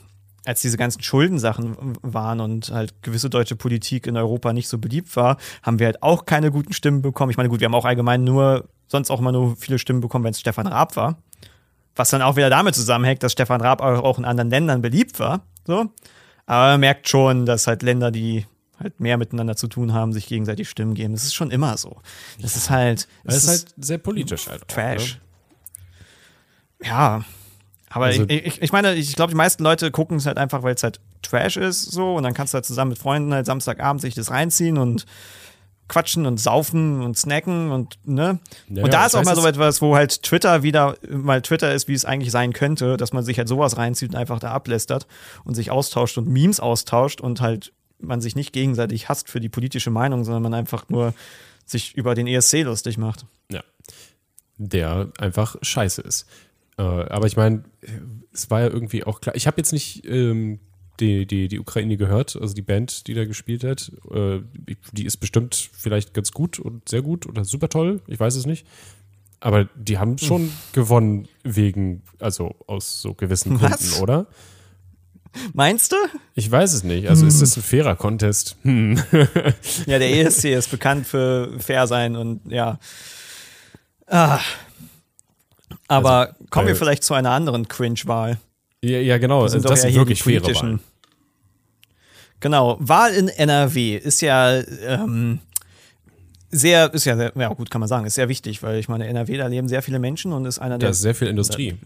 [0.45, 5.15] als diese ganzen Schuldensachen waren und halt gewisse deutsche Politik in Europa nicht so beliebt
[5.17, 7.31] war, haben wir halt auch keine guten Stimmen bekommen.
[7.31, 10.25] Ich meine, gut, wir haben auch allgemein nur, sonst auch immer nur viele Stimmen bekommen,
[10.25, 11.19] wenn es Stefan Raab war.
[11.95, 15.21] Was dann auch wieder damit zusammenhängt, dass Stefan Raab auch auch in anderen Ländern beliebt
[15.21, 15.43] war.
[15.67, 15.91] So.
[16.47, 18.47] Aber man merkt schon, dass halt Länder, die
[18.79, 21.13] halt mehr miteinander zu tun haben, sich gegenseitig Stimmen geben.
[21.13, 22.01] Das ist schon immer so.
[22.41, 23.07] Das ist halt.
[23.25, 24.63] es ist halt sehr politisch halt.
[24.63, 25.21] auch, Trash.
[26.81, 26.89] Ne?
[26.89, 27.25] Ja.
[27.93, 30.63] Aber Also- ich, ich, ich meine, ich glaube, die meisten Leute gucken es halt einfach,
[30.63, 32.17] weil es halt Trash ist, so.
[32.17, 35.07] Und dann kannst du halt zusammen mit Freunden halt Samstagabend sich das reinziehen und
[35.89, 38.39] quatschen und saufen und snacken und ne.
[38.69, 41.75] Ja, und da ja, ist auch mal so etwas, wo halt Twitter wieder mal Twitter
[41.75, 44.53] ist, wie es eigentlich sein könnte, dass man sich halt sowas reinzieht und einfach da
[44.53, 45.07] ablästert
[45.45, 49.51] und sich austauscht und Memes austauscht und halt man sich nicht gegenseitig hasst für die
[49.51, 51.15] politische Meinung, sondern man einfach nur
[51.67, 53.27] sich über den ESC lustig macht.
[53.51, 53.63] Ja.
[54.57, 56.27] Der einfach scheiße ist.
[56.79, 57.65] Äh, aber ich meine,
[58.33, 59.35] es war ja irgendwie auch klar.
[59.35, 60.61] Ich habe jetzt nicht ähm,
[61.01, 63.93] die, die, die Ukraine gehört, also die Band, die da gespielt hat.
[64.11, 64.41] Äh,
[64.93, 68.01] die ist bestimmt vielleicht ganz gut und sehr gut oder super toll.
[68.07, 68.67] Ich weiß es nicht.
[69.41, 73.81] Aber die haben schon gewonnen wegen, also aus so gewissen Was?
[73.81, 74.27] Gründen, oder?
[75.53, 75.97] Meinst du?
[76.35, 77.09] Ich weiß es nicht.
[77.09, 78.57] Also ist das ein fairer Contest?
[78.63, 79.03] Hm.
[79.87, 82.79] Ja, der ESC ist bekannt für fair sein und ja.
[84.07, 84.41] Ah.
[85.93, 88.39] Aber Also, kommen wir äh, vielleicht zu einer anderen Cringe-Wahl.
[88.83, 89.39] Ja, ja genau.
[89.39, 90.81] Wir Also sind doch das ja sind wirklich politischen- Wahlen.
[92.41, 95.39] Genau, Wahl in NRW ist ja ähm,
[96.51, 99.07] sehr, ist ja, sehr, ja gut, kann man sagen, ist sehr wichtig, weil ich meine,
[99.07, 100.91] NRW, da leben sehr viele Menschen und ist einer Da der.
[100.91, 101.77] ist sehr viel Industrie.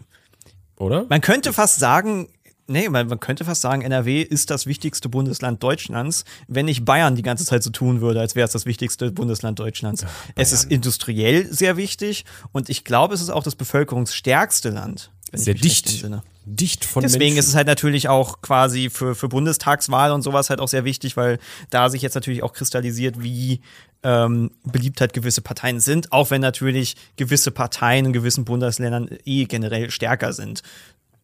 [0.77, 1.05] Oder?
[1.09, 2.27] Man könnte fast sagen,
[2.67, 7.15] nee, man, man könnte fast sagen, NRW ist das wichtigste Bundesland Deutschlands, wenn nicht Bayern
[7.15, 10.05] die ganze Zeit so tun würde, als wäre es das wichtigste Bundesland Deutschlands.
[10.35, 15.11] es ist industriell sehr wichtig und ich glaube, es ist auch das bevölkerungsstärkste Land.
[15.33, 16.05] Sehr dicht.
[16.49, 17.39] Dicht von Deswegen Menschen.
[17.39, 21.17] ist es halt natürlich auch quasi für, für Bundestagswahl und sowas halt auch sehr wichtig,
[21.17, 23.59] weil da sich jetzt natürlich auch kristallisiert, wie
[24.03, 29.43] ähm, beliebt halt gewisse Parteien sind, auch wenn natürlich gewisse Parteien in gewissen Bundesländern eh
[29.43, 30.61] generell stärker sind.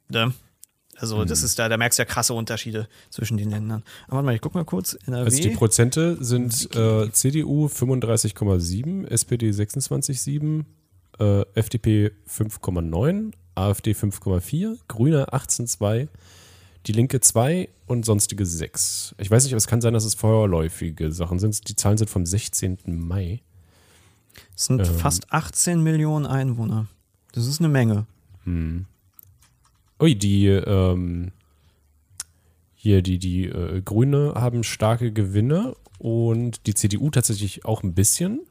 [0.09, 0.33] Ne?
[1.03, 3.83] Also das ist da, da merkst du ja krasse Unterschiede zwischen den Ländern.
[4.07, 4.97] Aber warte mal, ich guck mal kurz.
[5.05, 5.25] NRW.
[5.25, 10.63] Also die Prozente sind äh, CDU 35,7, SPD 26,7,
[11.19, 16.07] äh, FDP 5,9, AfD 5,4, Grüne 18,2,
[16.85, 19.15] die Linke 2 und sonstige 6.
[19.17, 21.67] Ich weiß nicht, aber es kann sein, dass es vorläufige Sachen sind.
[21.67, 22.77] Die Zahlen sind vom 16.
[22.85, 23.41] Mai.
[24.55, 26.87] Es sind ähm, fast 18 Millionen Einwohner.
[27.33, 28.05] Das ist eine Menge.
[30.03, 31.31] Ui, die ähm,
[32.75, 38.41] hier die, die äh, Grüne haben starke Gewinne und die CDU tatsächlich auch ein bisschen.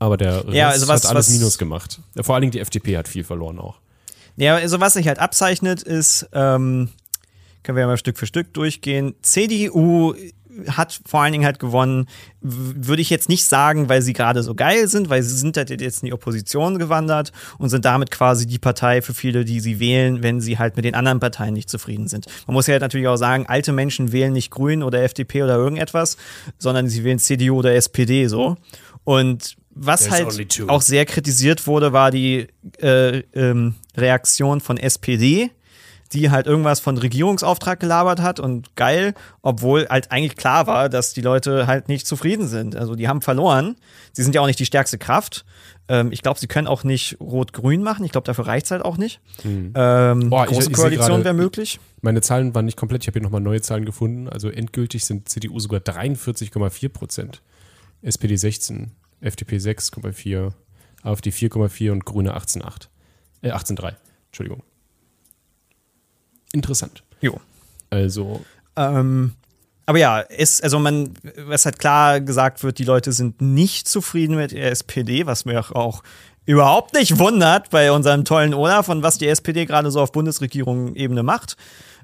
[0.00, 2.00] Aber der Rest Ja, also was- hat alles was- Minus gemacht.
[2.20, 3.80] Vor allen Dingen die FDP hat viel verloren auch.
[4.36, 6.88] Ja, also was sich halt abzeichnet, ist, ähm,
[7.62, 9.14] können wir ja mal Stück für Stück durchgehen.
[9.22, 10.14] CDU
[10.68, 12.06] hat vor allen Dingen halt gewonnen,
[12.40, 15.70] würde ich jetzt nicht sagen, weil sie gerade so geil sind, weil sie sind halt
[15.70, 19.80] jetzt in die Opposition gewandert und sind damit quasi die Partei für viele, die sie
[19.80, 22.26] wählen, wenn sie halt mit den anderen Parteien nicht zufrieden sind.
[22.46, 25.56] Man muss ja halt natürlich auch sagen, alte Menschen wählen nicht Grün oder FDP oder
[25.56, 26.16] irgendetwas,
[26.58, 28.56] sondern sie wählen CDU oder SPD so.
[29.04, 32.48] Und was There's halt auch sehr kritisiert wurde, war die
[32.80, 35.50] äh, ähm, Reaktion von SPD,
[36.12, 41.12] die halt irgendwas von Regierungsauftrag gelabert hat und geil, obwohl halt eigentlich klar war, dass
[41.12, 42.76] die Leute halt nicht zufrieden sind.
[42.76, 43.76] Also die haben verloren.
[44.12, 45.44] Sie sind ja auch nicht die stärkste Kraft.
[45.88, 48.04] Ähm, ich glaube, sie können auch nicht Rot-Grün machen.
[48.04, 49.20] Ich glaube, dafür reicht es halt auch nicht.
[49.42, 49.72] Hm.
[49.74, 51.78] Ähm, Boah, ich- große ich seh Koalition wäre möglich.
[52.00, 53.02] Meine Zahlen waren nicht komplett.
[53.04, 54.28] Ich habe hier nochmal neue Zahlen gefunden.
[54.28, 57.42] Also endgültig sind CDU sogar 43,4 Prozent.
[58.02, 60.52] SPD 16, FDP 6,4,
[61.02, 62.88] AfD 4,4 und Grüne 18,8.
[63.42, 63.94] Äh, 18,3.
[64.28, 64.62] Entschuldigung.
[66.52, 67.02] Interessant.
[67.20, 67.40] Jo.
[67.90, 68.44] Also,
[68.76, 69.32] Ähm,
[69.86, 71.14] aber ja, es, also man,
[71.46, 75.74] was halt klar gesagt wird, die Leute sind nicht zufrieden mit der SPD, was mir
[75.74, 76.02] auch
[76.44, 81.22] überhaupt nicht wundert bei unserem tollen Olaf und was die SPD gerade so auf Bundesregierung-Ebene
[81.22, 81.56] macht.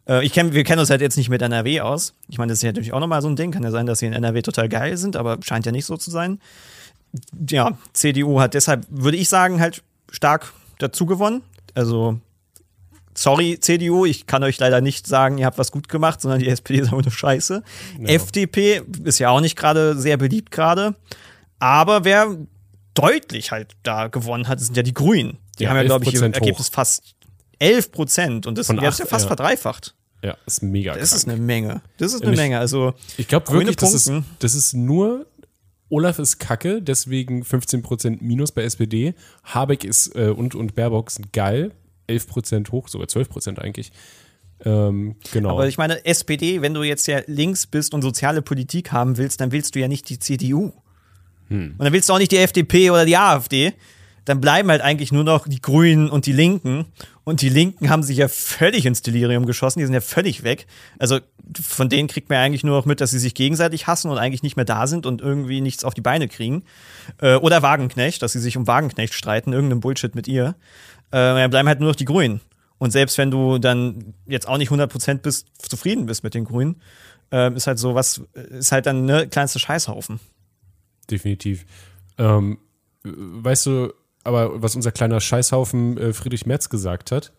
[0.09, 2.15] Äh, ich kenn, wir kennen uns halt jetzt nicht mit NRW aus.
[2.29, 3.53] Ich meine, das ist ja natürlich auch nochmal so ein Ding.
[3.53, 5.97] Kann ja sein, dass sie in NRW total geil sind, aber scheint ja nicht so
[5.97, 6.41] zu sein.
[7.49, 11.43] Ja, CDU hat deshalb, würde ich sagen, halt stark dazu gewonnen.
[11.75, 12.19] Also
[13.17, 16.49] sorry, CDU, ich kann euch leider nicht sagen, ihr habt was gut gemacht, sondern die
[16.49, 17.63] SPD ist einfach nur scheiße.
[18.05, 20.95] FDP ist ja auch nicht gerade sehr beliebt gerade.
[21.59, 22.37] Aber wer
[22.95, 25.39] deutlich halt da gewonnen hat, sind ja die Grünen.
[25.59, 27.15] Die Ja, haben ja, glaube ich, ihr 11% Ergebnis fast
[27.59, 28.47] 11 Prozent.
[28.47, 29.29] Und das ist ja fast ja.
[29.29, 29.95] verdreifacht.
[30.23, 31.19] ja, ist mega Das krank.
[31.23, 31.83] ist eine Menge.
[31.99, 32.59] Das ist eine Nämlich- Menge.
[32.59, 35.27] Also, Ich glaube wirklich, das ist, das ist nur
[35.91, 39.15] Olaf ist kacke, deswegen 15% Minus bei SPD.
[39.45, 41.73] Habeck ist äh, und, und Baerbock sind geil.
[42.09, 43.93] 11% hoch, sogar 12% eigentlich.
[44.65, 45.51] Ähm, genau.
[45.51, 49.41] aber ich meine, SPD, wenn du jetzt ja links bist und soziale Politik haben willst,
[49.41, 50.73] dann willst du ja nicht die CDU.
[51.51, 53.75] Und dann willst du auch nicht die FDP oder die AfD.
[54.25, 56.87] Dann bleiben halt eigentlich nur noch die Grünen und die Linken.
[57.25, 59.81] Und die Linken haben sich ja völlig ins Delirium geschossen.
[59.81, 60.67] Die sind ja völlig weg.
[60.99, 61.21] Also
[61.61, 64.43] von denen kriegt man eigentlich nur noch mit, dass sie sich gegenseitig hassen und eigentlich
[64.43, 66.65] nicht mehr da sind und irgendwie nichts auf die Beine kriegen.
[67.21, 70.55] Äh, oder Wagenknecht, dass sie sich um Wagenknecht streiten, irgendeinem Bullshit mit ihr.
[71.11, 72.41] Äh, dann bleiben halt nur noch die Grünen.
[72.79, 76.81] Und selbst wenn du dann jetzt auch nicht 100% bist, zufrieden bist mit den Grünen,
[77.33, 80.21] äh, ist halt so was, ist halt dann ne kleinste Scheißhaufen.
[81.11, 81.65] Definitiv.
[82.19, 82.59] Ähm,
[83.05, 87.33] äh, weißt du, aber was unser kleiner Scheißhaufen äh, Friedrich Merz gesagt hat,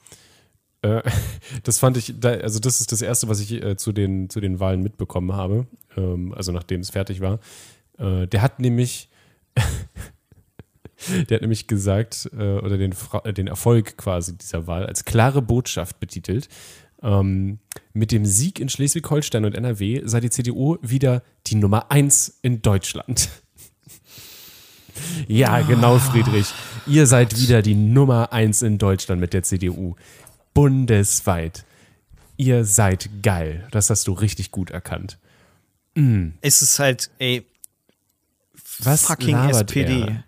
[0.82, 1.02] äh,
[1.64, 4.40] das fand ich, da, also das ist das Erste, was ich äh, zu, den, zu
[4.40, 5.68] den Wahlen mitbekommen habe,
[5.98, 7.40] ähm, also nachdem es fertig war.
[7.98, 9.10] Äh, der hat nämlich,
[11.30, 12.94] der hat nämlich gesagt, äh, oder den,
[13.36, 16.48] den Erfolg quasi dieser Wahl als klare Botschaft betitelt.
[17.02, 17.60] Ähm,
[17.94, 22.62] mit dem Sieg in Schleswig-Holstein und NRW sei die CDU wieder die Nummer eins in
[22.62, 23.30] Deutschland.
[25.28, 26.54] Ja, genau, Friedrich.
[26.88, 29.96] Ihr seid wieder die Nummer eins in Deutschland mit der CDU.
[30.54, 31.66] Bundesweit.
[32.38, 33.68] Ihr seid geil.
[33.72, 35.18] Das hast du richtig gut erkannt.
[36.42, 37.46] Es ist halt, ey,
[38.80, 40.02] Was fucking SPD.
[40.02, 40.24] er?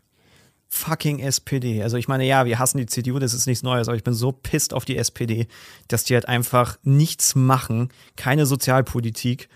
[0.69, 1.84] Fucking SPD.
[1.84, 4.13] Also ich meine, ja, wir hassen die CDU, das ist nichts Neues, aber ich bin
[4.13, 5.47] so pisst auf die SPD,
[5.88, 9.49] dass die halt einfach nichts machen, keine Sozialpolitik,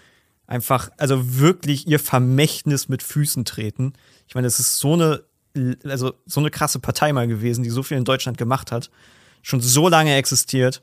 [0.51, 3.93] einfach, also wirklich ihr Vermächtnis mit Füßen treten.
[4.27, 5.23] Ich meine, das ist so eine,
[5.85, 8.91] also so eine krasse Partei mal gewesen, die so viel in Deutschland gemacht hat,
[9.41, 10.81] schon so lange existiert.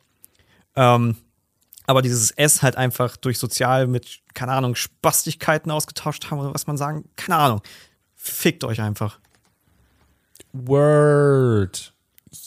[0.74, 1.18] Ähm,
[1.87, 6.66] aber dieses S halt einfach durch sozial mit, keine Ahnung, Spastigkeiten ausgetauscht haben oder was
[6.66, 7.61] man sagen, keine Ahnung.
[8.16, 9.20] Fickt euch einfach.
[10.54, 11.92] Word.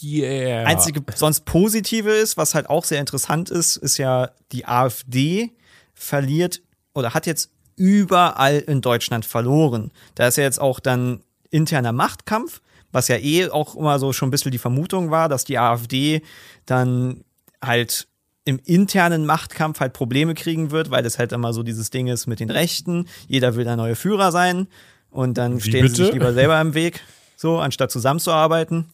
[0.01, 0.65] Yeah.
[0.65, 5.51] Einzige sonst Positive ist, was halt auch sehr interessant ist, ist ja, die AfD
[5.93, 6.61] verliert
[6.93, 9.91] oder hat jetzt überall in Deutschland verloren.
[10.15, 14.27] Da ist ja jetzt auch dann interner Machtkampf, was ja eh auch immer so schon
[14.27, 16.21] ein bisschen die Vermutung war, dass die AfD
[16.65, 17.23] dann
[17.63, 18.07] halt
[18.43, 22.27] im internen Machtkampf halt Probleme kriegen wird, weil das halt immer so dieses Ding ist
[22.27, 23.07] mit den Rechten.
[23.27, 24.67] Jeder will der neue Führer sein
[25.09, 26.05] und dann Wie stehen sie bitte?
[26.05, 27.01] sich lieber selber im Weg,
[27.35, 28.89] so anstatt zusammenzuarbeiten.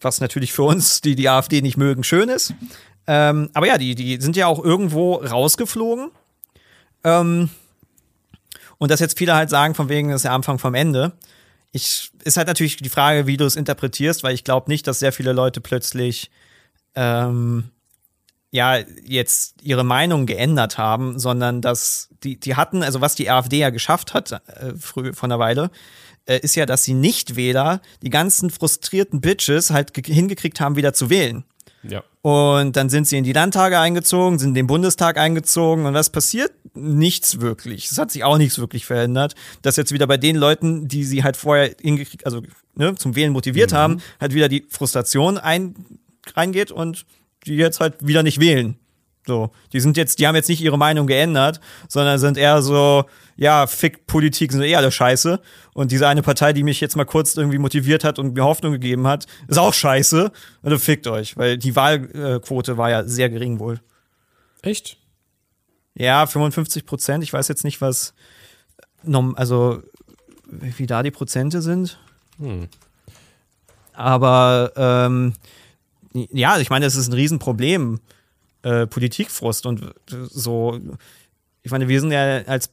[0.00, 2.54] Was natürlich für uns, die die AfD nicht mögen, schön ist.
[3.06, 6.10] Ähm, aber ja, die, die sind ja auch irgendwo rausgeflogen.
[7.04, 7.50] Ähm,
[8.78, 11.12] und dass jetzt viele halt sagen, von wegen, das ist der Anfang vom Ende.
[11.72, 14.98] Ich, ist halt natürlich die Frage, wie du es interpretierst, weil ich glaube nicht, dass
[14.98, 16.30] sehr viele Leute plötzlich
[16.94, 17.70] ähm,
[18.50, 23.58] ja jetzt ihre Meinung geändert haben, sondern dass die, die hatten, also was die AfD
[23.58, 25.70] ja geschafft hat, äh, früh von einer Weile,
[26.26, 30.92] äh, ist ja, dass sie Nichtwähler, die ganzen frustrierten Bitches halt ge- hingekriegt haben, wieder
[30.92, 31.44] zu wählen.
[31.82, 32.02] ja.
[32.22, 36.10] Und dann sind sie in die Landtage eingezogen, sind in den Bundestag eingezogen und was
[36.10, 36.52] passiert?
[36.74, 37.90] Nichts wirklich.
[37.90, 39.34] Es hat sich auch nichts wirklich verändert.
[39.62, 42.42] Dass jetzt wieder bei den Leuten, die sie halt vorher hingekriegt, also
[42.74, 45.74] ne, zum Wählen motiviert haben, halt wieder die Frustration ein,
[46.34, 47.06] reingeht und
[47.46, 48.76] die jetzt halt wieder nicht wählen.
[49.30, 53.04] So, die sind jetzt, die haben jetzt nicht ihre Meinung geändert, sondern sind eher so,
[53.36, 55.40] ja, Fick Politik sind eh alle scheiße.
[55.72, 58.72] Und diese eine Partei, die mich jetzt mal kurz irgendwie motiviert hat und mir Hoffnung
[58.72, 60.32] gegeben hat, ist auch scheiße.
[60.64, 63.78] Also fickt euch, weil die Wahlquote war ja sehr gering wohl.
[64.62, 64.96] Echt?
[65.94, 67.22] Ja, 55 Prozent.
[67.22, 68.14] Ich weiß jetzt nicht, was,
[69.36, 69.80] also
[70.50, 72.00] wie da die Prozente sind.
[72.40, 72.66] Hm.
[73.92, 75.34] Aber ähm,
[76.12, 78.00] ja, ich meine, es ist ein Riesenproblem,
[78.62, 80.80] äh, Politikfrust und so.
[81.62, 82.70] Ich meine, wir sind ja als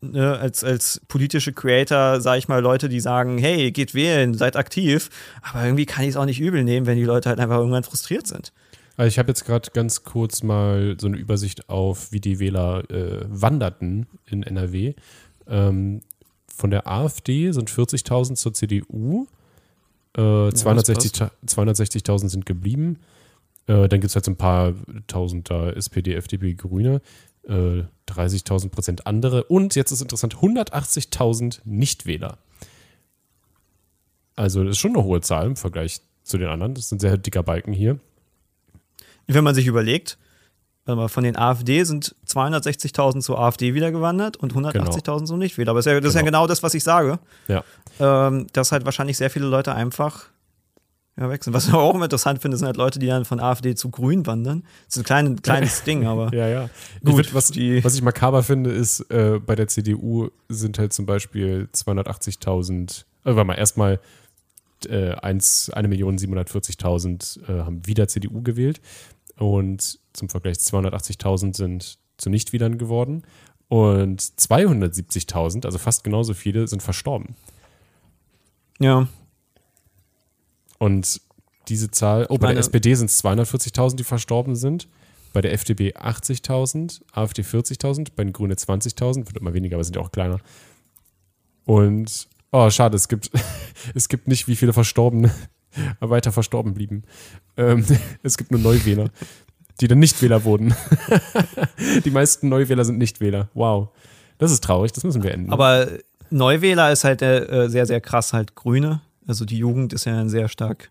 [0.00, 4.54] Ne, als, als politische Creator, sage ich mal, Leute, die sagen, hey, geht wählen, seid
[4.54, 5.10] aktiv.
[5.42, 7.82] Aber irgendwie kann ich es auch nicht übel nehmen, wenn die Leute halt einfach irgendwann
[7.82, 8.52] frustriert sind.
[8.96, 12.88] Also ich habe jetzt gerade ganz kurz mal so eine Übersicht auf, wie die Wähler
[12.90, 14.94] äh, wanderten in NRW.
[15.48, 16.00] Ähm,
[16.46, 19.26] von der AfD sind 40.000 zur CDU.
[20.16, 22.98] Äh, 260.000 260 sind geblieben.
[23.68, 24.74] Äh, dann gibt es halt so ein paar
[25.06, 27.00] Tausend da SPD, FDP, Grüne.
[27.48, 29.44] 30.000 äh, Prozent andere.
[29.44, 32.36] Und jetzt ist interessant, 180.000 Nichtwähler.
[34.36, 36.74] Also das ist schon eine hohe Zahl im Vergleich zu den anderen.
[36.74, 37.98] Das sind sehr dicker Balken hier.
[39.26, 40.18] Wenn man sich überlegt,
[40.84, 45.26] von den AfD sind 260.000 zur AfD wieder gewandert und 180.000 genau.
[45.26, 45.70] so nicht wieder.
[45.70, 46.08] Aber das ist, ja, das genau.
[46.08, 47.18] ist ja genau das, was ich sage.
[47.46, 47.64] Ja.
[48.00, 50.28] Ähm, dass halt wahrscheinlich sehr viele Leute einfach
[51.18, 51.52] ja, wechseln.
[51.52, 54.24] Was ich auch immer interessant finde, sind halt Leute, die dann von AfD zu Grün
[54.26, 54.62] wandern.
[54.86, 56.32] Das ist ein klein, kleines Ding, aber.
[56.34, 56.70] ja, ja.
[57.04, 61.06] Gut, find, was, was ich makaber finde, ist, äh, bei der CDU sind halt zum
[61.06, 63.98] Beispiel 280.000, also warte mal, erstmal
[64.86, 68.80] äh, 1.740.000 äh, haben wieder CDU gewählt.
[69.36, 73.24] Und zum Vergleich 280.000 sind zu Nichtwählern geworden
[73.68, 77.34] und 270.000, also fast genauso viele, sind verstorben.
[78.78, 79.08] Ja.
[80.78, 81.20] Und
[81.68, 84.88] diese Zahl, oh, bei der SPD sind es 240.000, die verstorben sind.
[85.32, 89.96] Bei der FDP 80.000, AfD 40.000, bei den Grünen 20.000, wird immer weniger, aber sind
[89.96, 90.38] ja auch kleiner.
[91.66, 93.30] Und, oh, schade, es gibt,
[93.94, 95.30] es gibt nicht, wie viele Verstorbene
[96.00, 97.04] weiter verstorben blieben.
[97.56, 97.84] Ähm,
[98.22, 99.10] es gibt nur Neuwähler,
[99.80, 100.74] die dann Nichtwähler wurden.
[102.04, 103.50] die meisten Neuwähler sind Nichtwähler.
[103.52, 103.90] Wow.
[104.38, 105.52] Das ist traurig, das müssen wir ändern.
[105.52, 105.88] Aber
[106.30, 109.02] Neuwähler ist halt äh, sehr, sehr krass halt Grüne.
[109.28, 110.90] Also die Jugend ist ja sehr stark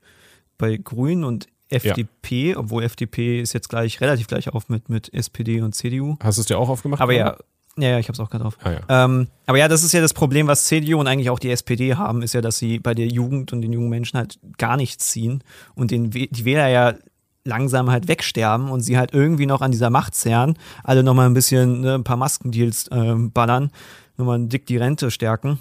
[0.58, 2.58] bei Grünen und FDP, ja.
[2.58, 6.16] obwohl FDP ist jetzt gleich relativ gleich auf mit, mit SPD und CDU.
[6.22, 7.02] Hast du es dir auch aufgemacht?
[7.02, 7.38] Aber ja,
[7.78, 8.58] ja, ja, ich habe es auch gerade auf.
[8.64, 9.06] Ah, ja.
[9.06, 11.96] ähm, aber ja, das ist ja das Problem, was CDU und eigentlich auch die SPD
[11.96, 15.12] haben, ist ja, dass sie bei der Jugend und den jungen Menschen halt gar nichts
[15.12, 15.44] ziehen
[15.76, 16.96] und den, die Wähler ja
[17.44, 21.34] langsam halt wegsterben und sie halt irgendwie noch an dieser Macht zehren, alle nochmal ein
[21.34, 23.72] bisschen ne, ein paar Maskendeals äh, ballern,
[24.18, 25.60] nochmal dick die Rente stärken.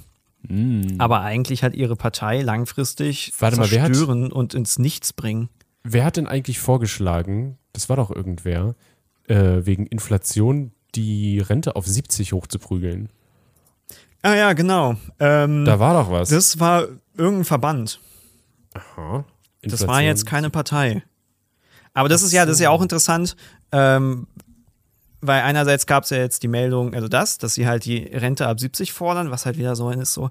[0.49, 0.97] Mm.
[0.99, 5.49] Aber eigentlich hat ihre Partei langfristig Warte mal, zerstören hat, und ins Nichts bringen.
[5.83, 8.75] Wer hat denn eigentlich vorgeschlagen, das war doch irgendwer,
[9.29, 13.11] äh, wegen Inflation die Rente auf 70 hochzuprügeln.
[14.23, 14.97] Ah ja, genau.
[15.21, 16.31] Ähm, da war doch was.
[16.31, 18.01] Das war irgendein Verband.
[18.75, 19.25] Aha.
[19.63, 19.71] Inflation.
[19.71, 21.03] Das war jetzt keine Partei.
[21.95, 23.37] Aber das ist ja, das ist ja auch interessant,
[23.73, 24.27] ähm,
[25.21, 28.47] weil einerseits gab es ja jetzt die Meldung, also das, dass sie halt die Rente
[28.47, 30.31] ab 70 fordern, was halt wieder so ist, so,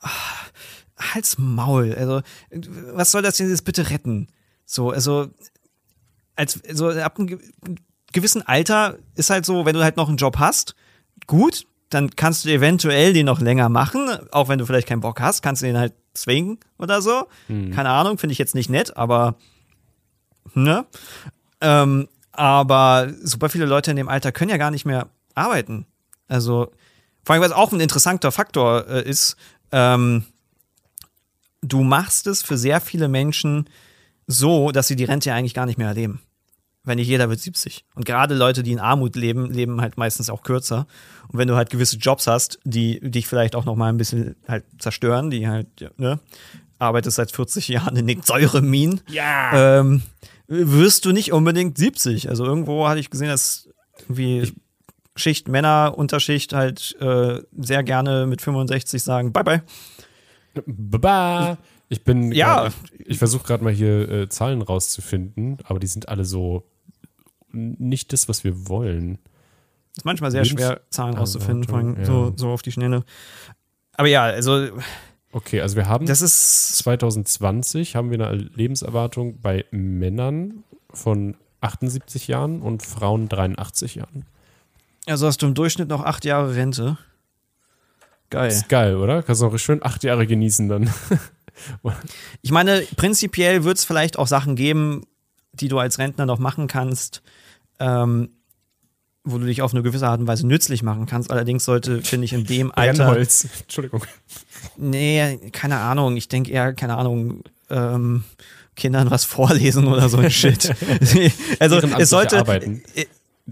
[0.00, 0.50] ach,
[0.98, 1.94] halt's Maul.
[1.94, 2.22] Also,
[2.92, 4.28] was soll das denn jetzt bitte retten?
[4.64, 5.28] So, also,
[6.36, 7.38] als, so ab einem
[8.12, 10.74] gewissen Alter ist halt so, wenn du halt noch einen Job hast,
[11.26, 15.20] gut, dann kannst du eventuell den noch länger machen, auch wenn du vielleicht keinen Bock
[15.20, 17.26] hast, kannst du den halt zwingen oder so.
[17.48, 17.70] Hm.
[17.72, 19.36] Keine Ahnung, finde ich jetzt nicht nett, aber
[20.54, 20.86] ne?
[21.60, 25.86] Ähm, aber super viele Leute in dem Alter können ja gar nicht mehr arbeiten.
[26.28, 26.72] Also,
[27.24, 29.36] vor allem, was auch ein interessanter Faktor äh, ist,
[29.70, 30.24] ähm,
[31.62, 33.68] du machst es für sehr viele Menschen
[34.26, 36.20] so, dass sie die Rente ja eigentlich gar nicht mehr erleben
[36.84, 37.84] weil nicht jeder wird 70.
[37.94, 40.86] Und gerade Leute, die in Armut leben, leben halt meistens auch kürzer.
[41.28, 44.36] Und wenn du halt gewisse Jobs hast, die dich vielleicht auch noch mal ein bisschen
[44.48, 46.18] halt zerstören, die halt, ne,
[46.78, 49.78] arbeitest seit 40 Jahren in den Säureminen, ja.
[49.80, 50.02] ähm,
[50.52, 52.28] wirst du nicht unbedingt 70.
[52.28, 53.68] Also irgendwo hatte ich gesehen, dass
[54.00, 54.52] irgendwie
[55.16, 59.62] Schicht Männer, Unterschicht halt äh, sehr gerne mit 65 sagen, bye bye.
[60.66, 61.58] Bye bye.
[61.88, 66.08] Ich bin, ja, grad, ich versuche gerade mal hier äh, Zahlen rauszufinden, aber die sind
[66.08, 66.64] alle so
[67.52, 69.18] nicht das, was wir wollen.
[69.96, 72.04] Ist manchmal sehr Lebens schwer, Zahlen rauszufinden, vor allem ja.
[72.06, 73.04] so, so auf die Schnelle.
[73.92, 74.68] Aber ja, also.
[75.32, 82.28] Okay, also wir haben das ist 2020 haben wir eine Lebenserwartung bei Männern von 78
[82.28, 84.26] Jahren und Frauen 83 Jahren.
[85.06, 86.98] Also hast du im Durchschnitt noch acht Jahre Rente.
[88.30, 88.50] Geil.
[88.50, 89.22] ist geil, oder?
[89.22, 90.92] Kannst du auch schön acht Jahre genießen dann.
[92.42, 95.02] ich meine, prinzipiell wird es vielleicht auch Sachen geben,
[95.52, 97.22] die du als Rentner noch machen kannst,
[97.78, 98.30] ähm,
[99.24, 101.30] wo du dich auf eine gewisse Art und Weise nützlich machen kannst.
[101.30, 103.04] Allerdings sollte, finde ich, in dem Alter.
[103.06, 103.46] Brennholz.
[103.62, 104.04] Entschuldigung.
[104.76, 106.16] Nee, keine Ahnung.
[106.16, 108.24] Ich denke eher, keine Ahnung, ähm,
[108.74, 110.74] Kindern was vorlesen oder so ein Shit.
[111.58, 112.38] also es sollte.
[112.38, 112.82] Arbeiten.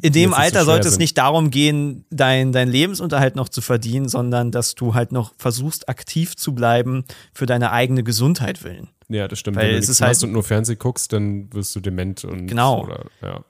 [0.00, 1.00] in dem so Alter sollte es sind.
[1.00, 5.88] nicht darum gehen, dein, dein Lebensunterhalt noch zu verdienen, sondern dass du halt noch versuchst,
[5.88, 7.04] aktiv zu bleiben
[7.34, 8.88] für deine eigene Gesundheit willen.
[9.08, 9.56] Ja, das stimmt.
[9.56, 12.46] Weil Wenn du nichts halt- machst und nur Fernsehen guckst, dann wirst du dement und
[12.46, 12.84] Genau.
[12.84, 13.44] Oder, ja.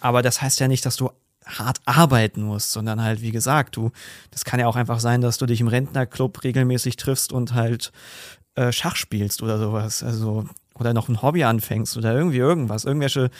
[0.00, 1.10] Aber das heißt ja nicht, dass du
[1.46, 3.92] hart arbeiten musst, sondern halt, wie gesagt, du,
[4.30, 7.92] das kann ja auch einfach sein, dass du dich im Rentnerclub regelmäßig triffst und halt
[8.56, 10.02] äh, Schach spielst oder sowas.
[10.02, 12.84] Also, oder noch ein Hobby anfängst oder irgendwie irgendwas.
[12.84, 13.30] Irgendwelche,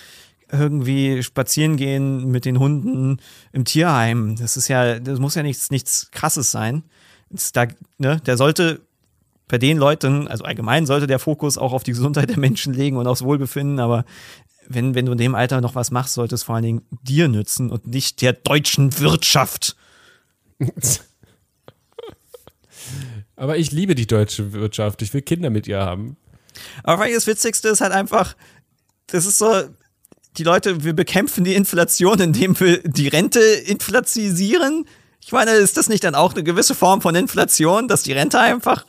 [0.51, 3.19] irgendwie spazieren gehen mit den Hunden
[3.53, 4.37] im Tierheim.
[4.37, 6.85] Das ist ja, das muss ja nichts, nichts krasses sein.
[7.53, 7.67] Da,
[7.99, 8.83] ne, der sollte
[9.49, 12.97] bei den Leuten, also allgemein sollte der Fokus auch auf die Gesundheit der Menschen legen
[12.97, 14.05] und aufs Wohlbefinden, aber
[14.69, 17.29] wenn, wenn du in dem Alter noch was machst, sollte es vor allen Dingen dir
[17.29, 19.77] nützen und nicht der deutschen Wirtschaft.
[23.37, 25.03] Aber ich liebe die deutsche Wirtschaft.
[25.03, 26.17] Ich will Kinder mit ihr haben.
[26.83, 28.35] Aber das Witzigste ist halt einfach,
[29.09, 29.65] das ist so,
[30.39, 34.87] die Leute, wir bekämpfen die Inflation, indem wir die Rente inflatisieren.
[35.21, 38.39] Ich meine, ist das nicht dann auch eine gewisse Form von Inflation, dass die Rente
[38.39, 38.87] einfach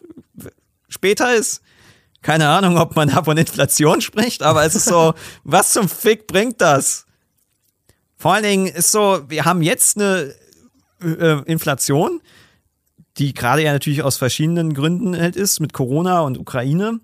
[0.87, 1.61] später ist?
[2.27, 5.13] Keine Ahnung, ob man da von Inflation spricht, aber es ist so,
[5.45, 7.05] was zum Fick bringt das?
[8.17, 10.33] Vor allen Dingen ist so, wir haben jetzt eine
[11.01, 12.19] äh, Inflation,
[13.17, 16.99] die gerade ja natürlich aus verschiedenen Gründen halt ist, mit Corona und Ukraine.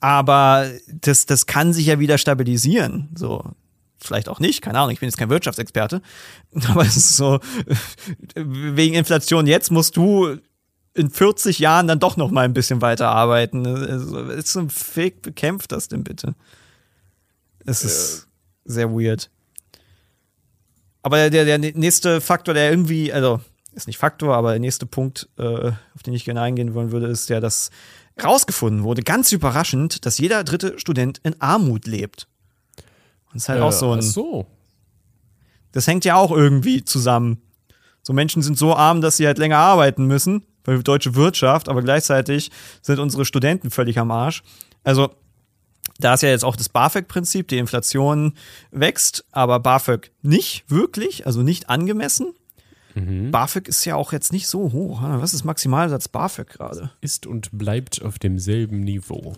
[0.00, 3.08] Aber das, das kann sich ja wieder stabilisieren.
[3.14, 3.44] So,
[3.96, 6.02] vielleicht auch nicht, keine Ahnung, ich bin jetzt kein Wirtschaftsexperte.
[6.68, 7.40] Aber es ist so,
[8.34, 10.36] wegen Inflation jetzt musst du
[10.94, 13.66] in 40 Jahren dann doch noch mal ein bisschen weiter arbeiten.
[13.66, 16.34] Also, ist so ein Fake, bekämpft das denn bitte?
[17.66, 18.28] Es ist
[18.64, 19.30] sehr weird.
[21.02, 23.40] Aber der, der nächste Faktor, der irgendwie, also
[23.74, 27.06] ist nicht Faktor, aber der nächste Punkt, äh, auf den ich gerne eingehen wollen würde,
[27.08, 27.70] ist ja, dass
[28.22, 32.28] rausgefunden wurde, ganz überraschend, dass jeder dritte Student in Armut lebt.
[33.26, 33.98] Und das ist halt auch so Äh, ein.
[33.98, 34.46] ach so.
[35.72, 37.42] Das hängt ja auch irgendwie zusammen.
[38.02, 41.68] So Menschen sind so arm, dass sie halt länger arbeiten müssen, weil die deutsche Wirtschaft,
[41.68, 42.50] aber gleichzeitig
[42.82, 44.42] sind unsere Studenten völlig am Arsch.
[44.82, 45.14] Also,
[45.98, 48.34] da ist ja jetzt auch das BAföG-Prinzip, die Inflation
[48.70, 52.34] wächst, aber BAföG nicht wirklich, also nicht angemessen.
[52.96, 55.02] BAföG ist ja auch jetzt nicht so hoch.
[55.02, 56.92] Was ist Maximalsatz BAföG gerade?
[57.00, 59.34] Ist und bleibt auf demselben Niveau.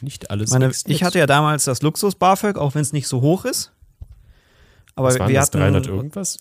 [0.00, 3.08] Nicht alles Ich meine, ich hatte ja damals das Luxus BAföG, auch wenn es nicht
[3.08, 3.72] so hoch ist.
[4.94, 6.38] Aber Was waren wir das, hatten 300 irgendwas?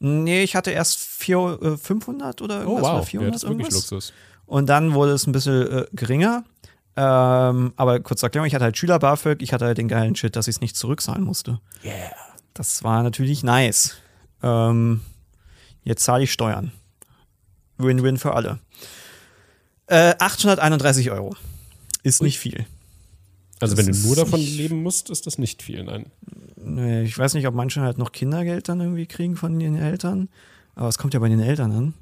[0.00, 3.42] Nee, ich hatte erst vier, äh, 500 oder Oh irgendwas oder wow, ja, 400 das
[3.42, 3.90] ist wirklich irgendwas.
[3.90, 4.12] Luxus.
[4.46, 6.44] Und dann wurde es ein bisschen äh, geringer.
[6.96, 10.34] Ähm, aber kurz Erklärung, ich hatte halt Schüler BAföG, ich hatte halt den geilen Shit,
[10.34, 11.60] dass ich es nicht zurückzahlen musste.
[11.84, 12.10] Yeah.
[12.54, 13.96] Das war natürlich nice.
[14.42, 15.02] Ähm,
[15.84, 16.72] jetzt zahle ich Steuern.
[17.76, 18.58] Win-win für alle.
[19.86, 21.36] Äh, 831 Euro.
[22.02, 22.66] Ist nicht viel.
[23.60, 26.06] Also Das wenn du nur davon leben musst, ist das nicht viel, nein.
[27.04, 30.28] Ich weiß nicht, ob manche halt noch Kindergeld dann irgendwie kriegen von den Eltern.
[30.74, 31.94] Aber es kommt ja bei den Eltern an.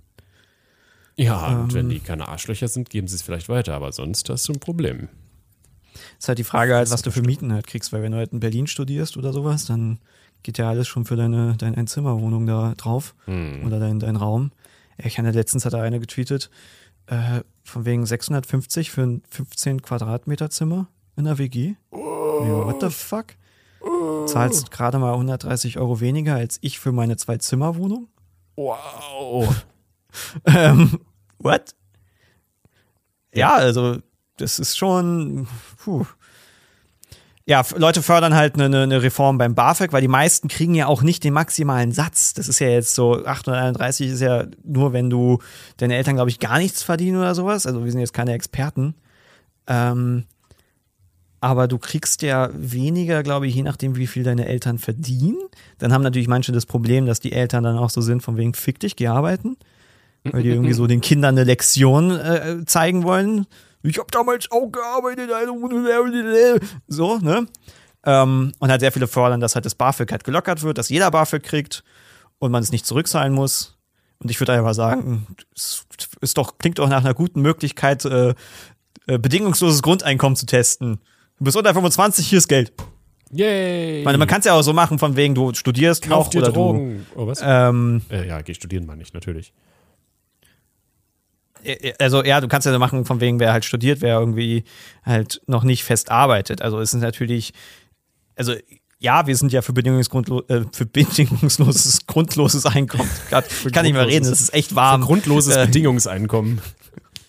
[1.16, 1.74] Ja, und Ähm.
[1.74, 4.60] wenn die keine Arschlöcher sind, geben sie es vielleicht weiter, aber sonst hast du ein
[4.60, 5.08] Problem.
[6.18, 8.32] Ist halt die Frage halt, was du für Mieten halt kriegst, weil wenn du halt
[8.32, 9.98] in Berlin studierst oder sowas, dann
[10.42, 13.64] geht ja alles schon für deine, deine Einzimmerwohnung da drauf Hm.
[13.66, 14.52] oder dein, dein Raum.
[14.98, 16.50] Ich hatte letztens hat da eine getweetet,
[17.06, 21.74] äh, von wegen 650 für ein 15 Quadratmeter Zimmer in der WG.
[21.92, 21.98] Ja,
[22.66, 23.26] what the fuck?
[24.26, 28.08] Zahlst gerade mal 130 Euro weniger als ich für meine Zwei-Zimmer-Wohnung?
[28.56, 29.54] Wow.
[30.46, 30.98] Ähm,
[31.38, 31.74] what?
[33.34, 33.98] Ja, also,
[34.38, 35.46] das ist schon.
[35.84, 36.06] Puh.
[37.44, 40.86] Ja, Leute fördern halt eine, eine- eine Reform beim BAföG, weil die meisten kriegen ja
[40.86, 42.32] auch nicht den maximalen Satz.
[42.34, 45.38] Das ist ja jetzt so, 831 ist ja nur, wenn du
[45.76, 47.66] deine Eltern, glaube ich, gar nichts verdienen oder sowas.
[47.66, 48.94] Also wir sind jetzt keine Experten.
[49.66, 50.24] Ähm,
[51.46, 55.38] aber du kriegst ja weniger, glaube ich, je nachdem, wie viel deine Eltern verdienen.
[55.78, 58.52] Dann haben natürlich manche das Problem, dass die Eltern dann auch so sind, von wegen
[58.52, 59.56] fick dich, geh arbeiten.
[60.24, 63.46] Weil die irgendwie so den Kindern eine Lektion äh, zeigen wollen.
[63.84, 65.30] Ich habe damals auch gearbeitet.
[65.30, 65.54] also
[66.88, 67.46] So, ne?
[68.04, 71.12] Ähm, und halt sehr viele fordern, dass halt das BAföG halt gelockert wird, dass jeder
[71.12, 71.84] BAföG kriegt
[72.40, 73.78] und man es nicht zurückzahlen muss.
[74.18, 75.86] Und ich würde einfach sagen, es
[76.20, 78.34] ist doch, klingt doch nach einer guten Möglichkeit, äh,
[79.06, 81.00] äh, bedingungsloses Grundeinkommen zu testen.
[81.38, 82.72] Du bist unter 25, hier ist Geld.
[83.30, 83.98] Yay.
[83.98, 86.30] Ich meine, man kann es ja auch so machen, von wegen, du studierst Kauf noch
[86.30, 87.06] dir oder Drogen.
[87.14, 87.40] Oh, was?
[87.40, 87.44] du.
[87.46, 89.52] Ähm, äh, ja, geh studieren meine ich, natürlich.
[91.98, 94.64] also ja, du kannst ja so machen, von wegen, wer halt studiert, wer irgendwie
[95.04, 96.62] halt noch nicht fest arbeitet.
[96.62, 97.52] Also es ist natürlich,
[98.36, 98.54] also
[98.98, 103.10] ja, wir sind ja für, bedingungsgrundlo äh, für bedingungsloses, grundloses Einkommen.
[103.30, 105.02] Gott, ich kann nicht mehr reden, es ist echt warm.
[105.02, 106.60] Grundloses Äh, Bedingungseinkommen.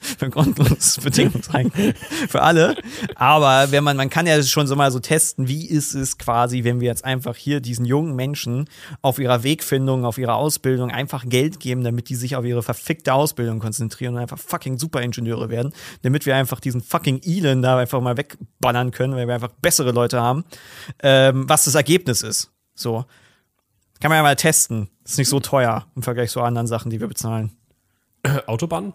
[0.20, 1.72] Begründungsbedingung sein
[2.30, 2.76] für alle.
[3.16, 6.64] Aber wenn man, man kann ja schon so mal so testen, wie ist es quasi,
[6.64, 8.70] wenn wir jetzt einfach hier diesen jungen Menschen
[9.02, 13.14] auf ihrer Wegfindung, auf ihrer Ausbildung einfach Geld geben, damit die sich auf ihre verfickte
[13.14, 18.02] Ausbildung konzentrieren und einfach fucking Superingenieure werden, damit wir einfach diesen fucking Elon da einfach
[18.02, 20.46] mal wegballern können, weil wir einfach bessere Leute haben,
[21.02, 22.52] ähm, was das Ergebnis ist.
[22.76, 23.06] So.
[24.00, 24.90] Kann man ja mal testen.
[25.04, 27.52] Ist nicht so teuer im Vergleich zu anderen Sachen, die wir bezahlen.
[28.46, 28.94] Autobahnen,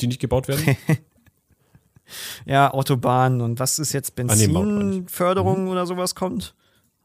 [0.00, 0.76] die nicht gebaut werden?
[2.44, 4.22] ja, Autobahnen und was ist jetzt Ah.
[4.22, 6.54] Benzinförderung oder sowas kommt?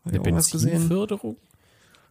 [0.05, 0.21] Hab Eine?
[0.21, 1.37] Benzinförderung?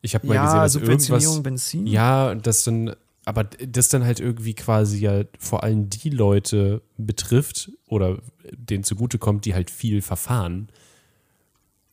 [0.02, 0.74] Ich habe mal Ja, gesehen, dass
[1.16, 1.42] irgendwas.
[1.42, 1.86] Benzin.
[1.86, 7.72] Ja, das dann, aber das dann halt irgendwie quasi ja vor allem die Leute betrifft
[7.88, 8.18] oder
[8.52, 10.68] denen zugutekommt, die halt viel verfahren.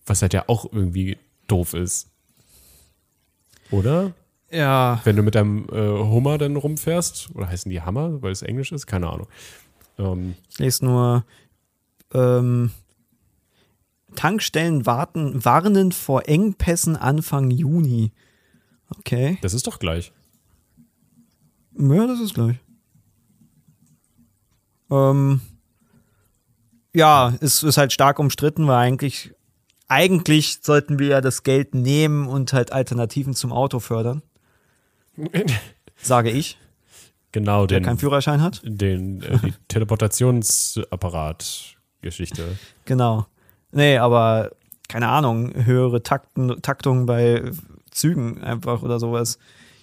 [0.05, 1.17] Was halt ja auch irgendwie
[1.47, 2.09] doof ist.
[3.71, 4.13] Oder?
[4.55, 8.41] Ja, Wenn du mit deinem äh, Hummer dann rumfährst, oder heißen die Hammer, weil es
[8.41, 8.87] Englisch ist?
[8.87, 9.27] Keine Ahnung.
[9.97, 11.25] Ähm, ich lese nur
[12.13, 12.71] ähm,
[14.15, 18.11] Tankstellen warten, warnen vor Engpässen Anfang Juni.
[18.97, 19.37] Okay.
[19.41, 20.13] das ist doch gleich.
[21.77, 22.57] Ja, das ist gleich.
[24.89, 25.41] Ähm,
[26.93, 29.33] ja, es ist halt stark umstritten, weil eigentlich,
[29.87, 34.21] eigentlich sollten wir ja das Geld nehmen und halt Alternativen zum Auto fördern,
[35.97, 36.57] sage ich,
[37.31, 38.61] genau, der den, keinen Führerschein hat.
[38.63, 42.43] den äh, die Teleportationsapparat-Geschichte.
[42.85, 43.25] Genau.
[43.71, 44.51] Nee, aber
[44.87, 47.43] keine Ahnung, höhere Takten, Taktung bei
[47.91, 49.39] Zügen einfach oder sowas.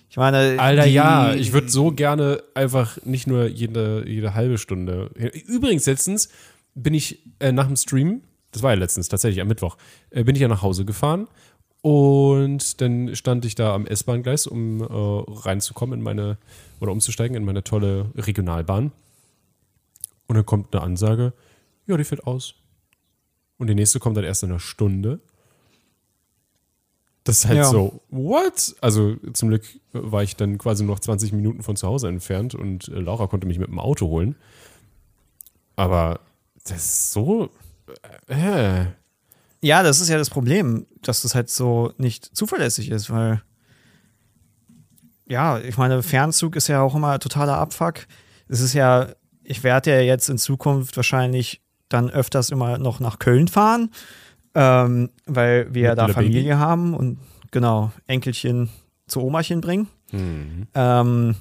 [0.09, 4.59] Ich meine, Alter, die- ja, ich würde so gerne einfach nicht nur jede, jede halbe
[4.59, 5.11] Stunde.
[5.47, 6.29] Übrigens, letztens
[6.75, 8.23] bin ich äh, nach dem Stream,
[8.53, 9.77] das war ja letztens tatsächlich am Mittwoch,
[10.11, 11.29] äh, bin ich ja nach Hause gefahren
[11.83, 16.39] und dann stand ich da am S-Bahn-Gleis, um äh, reinzukommen in meine,
[16.81, 18.93] oder umzusteigen in meine tolle Regionalbahn.
[20.29, 21.33] Und dann kommt eine Ansage,
[21.87, 22.55] ja, die fällt aus.
[23.59, 25.21] Und die nächste kommt dann erst in einer Stunde.
[27.25, 27.65] Das ist halt Ja.
[27.65, 28.75] so, what?
[28.81, 32.89] Also zum Glück war ich dann quasi noch 20 Minuten von zu Hause entfernt und
[32.89, 34.37] äh, Laura konnte mich mit dem Auto holen.
[35.77, 36.21] Aber
[36.65, 37.51] das ist so.
[38.29, 38.87] Äh,
[39.63, 43.43] Ja, das ist ja das Problem, dass das halt so nicht zuverlässig ist, weil
[45.29, 48.07] ja, ich meine, Fernzug ist ja auch immer totaler Abfuck.
[48.49, 49.09] Es ist ja,
[49.45, 53.91] ich werde ja jetzt in Zukunft wahrscheinlich dann öfters immer noch nach Köln fahren,
[54.55, 56.55] ähm, weil wir ja da Familie Baby?
[56.57, 57.19] haben und
[57.51, 58.69] genau, Enkelchen
[59.07, 59.89] zu Omachen bringen.
[60.11, 60.67] hm.
[60.75, 61.37] Ähm,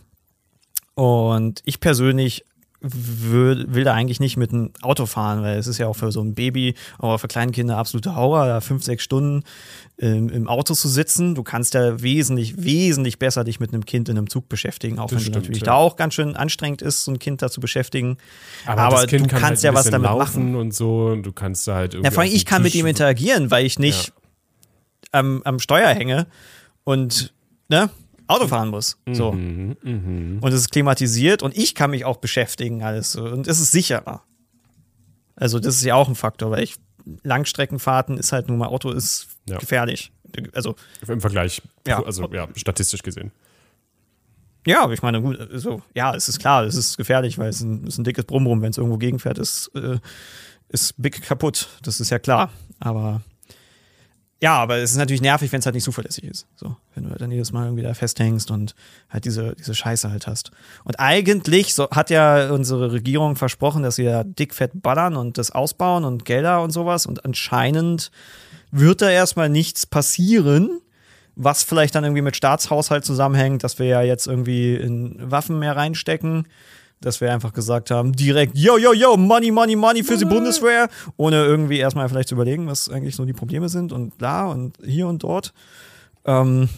[0.93, 2.45] und ich persönlich
[2.81, 6.11] will, will da eigentlich nicht mit einem Auto fahren, weil es ist ja auch für
[6.11, 9.43] so ein Baby, aber für Kleinkinder absolute Horror, da fünf, sechs Stunden
[9.99, 11.35] ähm, im Auto zu sitzen.
[11.35, 15.05] Du kannst ja wesentlich, wesentlich besser dich mit einem Kind in einem Zug beschäftigen, auch
[15.05, 15.65] Das wenn stimmt, du natürlich ja.
[15.65, 18.17] da auch ganz schön anstrengend ist, so ein Kind da zu beschäftigen.
[18.65, 20.55] Aber, Aber du kann kannst halt ja was damit machen.
[20.55, 21.05] und so.
[21.07, 22.07] Und du kannst da halt irgendwie.
[22.07, 24.11] Ja, vor allem ich dem kann mit Tisch- ihm interagieren, weil ich nicht
[25.11, 26.25] am, am Steuer hänge
[26.83, 27.31] und
[27.69, 27.89] ne,
[28.31, 28.97] Auto fahren muss.
[29.11, 29.31] So.
[29.33, 30.37] Mhm, mhm.
[30.41, 33.15] Und es ist klimatisiert und ich kann mich auch beschäftigen, alles.
[33.15, 34.23] Und es ist sicherer.
[35.35, 36.75] Also, das ist ja auch ein Faktor, weil ich
[37.23, 39.57] Langstreckenfahrten ist halt nun mal Auto ist Ja.
[39.57, 40.11] gefährlich.
[40.53, 40.75] Also,
[41.07, 41.61] Im Vergleich.
[41.87, 42.03] Ja.
[42.03, 43.31] Also, ja, statistisch gesehen.
[44.67, 47.61] ja, aber ich meine, gut, so, ja, es ist klar, es ist gefährlich, weil es
[47.61, 49.97] ein, es ist ein dickes Brummrum, wenn es irgendwo gegenfährt, ist, äh,
[50.69, 51.67] ist big kaputt.
[51.81, 52.51] Das ist ja klar.
[52.79, 53.21] Aber
[54.41, 56.47] ja, aber es ist natürlich nervig, wenn es halt nicht zuverlässig ist.
[56.55, 58.73] So, wenn du halt dann jedes Mal irgendwie da festhängst und
[59.07, 60.51] halt diese, diese Scheiße halt hast.
[60.83, 65.51] Und eigentlich so, hat ja unsere Regierung versprochen, dass sie da dickfett ballern und das
[65.51, 67.05] ausbauen und Gelder und sowas.
[67.05, 68.09] Und anscheinend
[68.71, 70.81] wird da erstmal nichts passieren,
[71.35, 75.75] was vielleicht dann irgendwie mit Staatshaushalt zusammenhängt, dass wir ja jetzt irgendwie in Waffen mehr
[75.75, 76.47] reinstecken.
[77.01, 80.87] Dass wir einfach gesagt haben, direkt, yo, yo, yo, money, money, money für die Bundeswehr,
[81.17, 84.77] ohne irgendwie erstmal vielleicht zu überlegen, was eigentlich so die Probleme sind und bla und
[84.83, 85.53] hier und dort.
[86.25, 86.69] Ähm,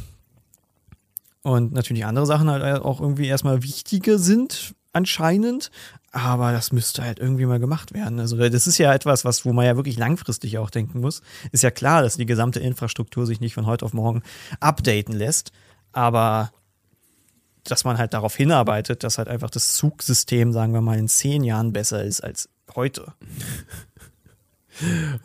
[1.43, 5.71] und natürlich andere Sachen halt auch irgendwie erstmal wichtige sind, anscheinend.
[6.13, 8.19] Aber das müsste halt irgendwie mal gemacht werden.
[8.19, 11.21] Also, das ist ja etwas, was, wo man ja wirklich langfristig auch denken muss.
[11.51, 14.21] Ist ja klar, dass die gesamte Infrastruktur sich nicht von heute auf morgen
[14.59, 15.51] updaten lässt.
[15.91, 16.51] Aber
[17.65, 21.43] dass man halt darauf hinarbeitet, dass halt einfach das Zugsystem, sagen wir mal, in zehn
[21.43, 23.13] Jahren besser ist als heute.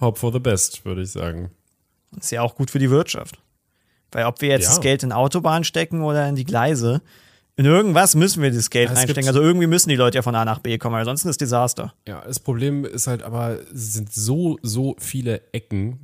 [0.01, 1.51] Hope for the best, würde ich sagen.
[2.19, 3.39] Ist ja auch gut für die Wirtschaft.
[4.13, 4.69] Weil ob wir jetzt Ja.
[4.71, 7.03] das Geld in Autobahnen stecken oder in die Gleise,
[7.57, 9.27] in irgendwas müssen wir das Geld Ja, reinstecken.
[9.29, 11.93] Also irgendwie müssen die Leute ja von A nach B kommen, weil sonst ist Desaster.
[12.07, 15.99] Ja, das Problem ist halt aber, es sind so, so viele Ecken,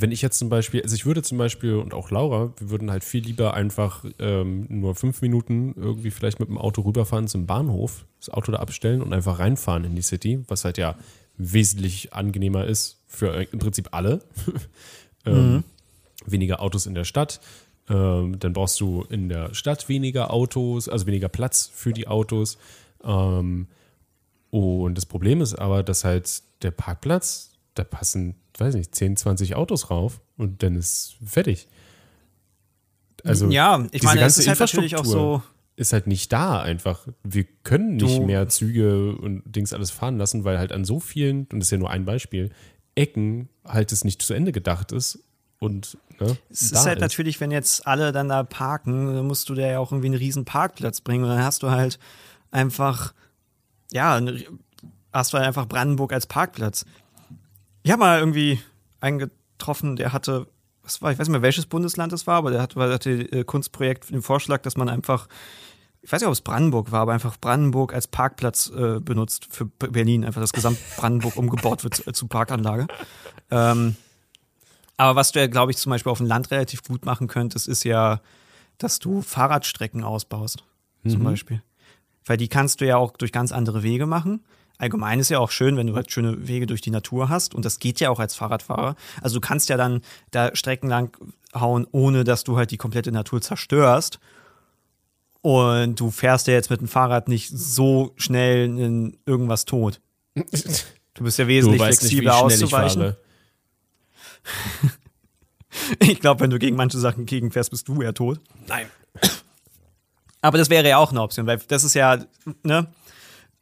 [0.00, 2.90] wenn ich jetzt zum Beispiel, also ich würde zum Beispiel und auch Laura, wir würden
[2.90, 7.46] halt viel lieber einfach ähm, nur fünf Minuten irgendwie vielleicht mit dem Auto rüberfahren zum
[7.46, 10.96] Bahnhof, das Auto da abstellen und einfach reinfahren in die City, was halt ja
[11.36, 14.22] wesentlich angenehmer ist für im Prinzip alle.
[15.26, 15.64] ähm, mhm.
[16.24, 17.40] Weniger Autos in der Stadt.
[17.90, 22.56] Ähm, dann brauchst du in der Stadt weniger Autos, also weniger Platz für die Autos.
[23.04, 23.66] Ähm,
[24.50, 29.54] und das Problem ist aber, dass halt der Parkplatz, da passen weiß nicht, 10, 20
[29.54, 31.68] Autos rauf und dann ist fertig.
[33.24, 35.42] Also, ja, ich meine, es ist halt natürlich auch so.
[35.74, 37.08] Ist halt nicht da einfach.
[37.22, 41.00] Wir können nicht du, mehr Züge und Dings alles fahren lassen, weil halt an so
[41.00, 42.50] vielen, und das ist ja nur ein Beispiel,
[42.94, 45.20] Ecken halt es nicht zu Ende gedacht ist.
[45.58, 47.02] Und ne, es ist halt ist.
[47.02, 50.16] natürlich, wenn jetzt alle dann da parken, dann musst du da ja auch irgendwie einen
[50.16, 51.98] riesen Parkplatz bringen und dann hast du halt
[52.50, 53.14] einfach,
[53.92, 54.20] ja,
[55.12, 56.84] hast du halt einfach Brandenburg als Parkplatz.
[57.82, 58.60] Ich habe mal irgendwie
[59.00, 60.46] einen getroffen, der hatte,
[60.82, 63.44] was war, ich weiß nicht mehr, welches Bundesland es war, aber der hatte, hatte äh,
[63.44, 65.28] Kunstprojekt den Vorschlag, dass man einfach,
[66.00, 69.66] ich weiß nicht, ob es Brandenburg war, aber einfach Brandenburg als Parkplatz äh, benutzt für
[69.66, 72.86] Berlin, einfach das Gesamt Brandenburg umgebaut wird zu, äh, zu Parkanlage.
[73.50, 73.96] Ähm,
[74.96, 77.66] aber was du ja, glaube ich, zum Beispiel auf dem Land relativ gut machen könntest,
[77.66, 78.20] ist ja,
[78.78, 80.64] dass du Fahrradstrecken ausbaust,
[81.02, 81.10] mhm.
[81.10, 81.62] zum Beispiel.
[82.24, 84.44] Weil die kannst du ja auch durch ganz andere Wege machen
[84.82, 87.64] allgemein ist ja auch schön, wenn du halt schöne Wege durch die Natur hast und
[87.64, 88.96] das geht ja auch als Fahrradfahrer.
[89.22, 90.02] Also du kannst ja dann
[90.32, 91.16] da Strecken lang
[91.54, 94.18] hauen, ohne dass du halt die komplette Natur zerstörst.
[95.40, 100.00] Und du fährst ja jetzt mit dem Fahrrad nicht so schnell in irgendwas tot.
[101.14, 103.16] Du bist ja wesentlich flexibler auszuweichen.
[106.00, 108.40] Ich, ich glaube, wenn du gegen manche Sachen gegenfährst, bist du eher tot.
[108.66, 108.86] Nein.
[110.42, 112.18] Aber das wäre ja auch eine Option, weil das ist ja,
[112.62, 112.88] ne,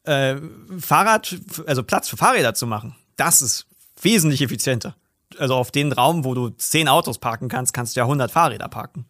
[0.05, 0.37] äh,
[0.79, 1.37] Fahrrad,
[1.67, 3.67] also Platz für Fahrräder zu machen, das ist
[4.01, 4.97] wesentlich effizienter.
[5.39, 8.69] Also auf den Raum, wo du zehn Autos parken kannst, kannst du ja 100 Fahrräder
[8.69, 9.05] parken.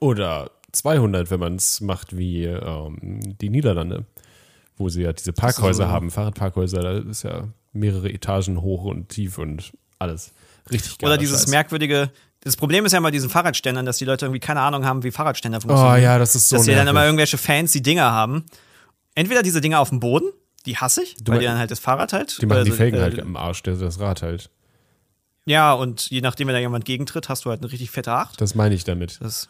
[0.00, 4.04] Oder 200, wenn man es macht wie ähm, die Niederlande,
[4.76, 5.90] wo sie ja diese Parkhäuser so.
[5.90, 10.32] haben, Fahrradparkhäuser, da ist ja mehrere Etagen hoch und tief und alles.
[10.70, 11.08] Richtig geil.
[11.08, 11.50] Oder dieses Scheiß.
[11.50, 15.02] merkwürdige, das Problem ist ja immer diesen Fahrradständern, dass die Leute irgendwie keine Ahnung haben,
[15.02, 15.94] wie Fahrradständer funktionieren.
[15.94, 18.44] Oh ja, das ist so Dass sie dann immer irgendwelche fancy Dinger haben
[19.18, 20.30] entweder diese Dinger auf dem Boden,
[20.66, 22.40] die hasse ich, du weil die dann halt das Fahrrad halt.
[22.40, 24.50] Die machen also, die Felgen äh, halt im Arsch, der das Rad halt.
[25.44, 28.40] Ja, und je nachdem, wenn da jemand gegentritt, hast du halt eine richtig fette Acht.
[28.40, 29.18] Das meine ich damit.
[29.20, 29.48] Das,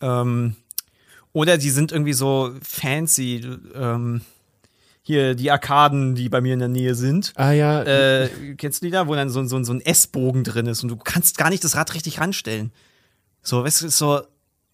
[0.00, 0.56] ähm,
[1.32, 3.44] oder die sind irgendwie so fancy.
[3.74, 4.20] Ähm,
[5.06, 7.32] hier die Arkaden, die bei mir in der Nähe sind.
[7.36, 7.84] Ah ja.
[7.84, 10.88] Äh, kennst du die da, wo dann so, so, so ein S-Bogen drin ist und
[10.88, 12.72] du kannst gar nicht das Rad richtig ranstellen.
[13.40, 14.22] So, weißt du, so,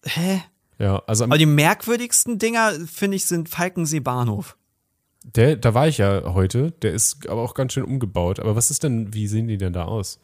[0.03, 0.41] hä?
[0.79, 4.57] Ja, also Aber die merkwürdigsten Dinger, finde ich, sind Falkensee Bahnhof.
[5.23, 8.39] Der, da war ich ja heute, der ist aber auch ganz schön umgebaut.
[8.39, 10.19] Aber was ist denn, wie sehen die denn da aus?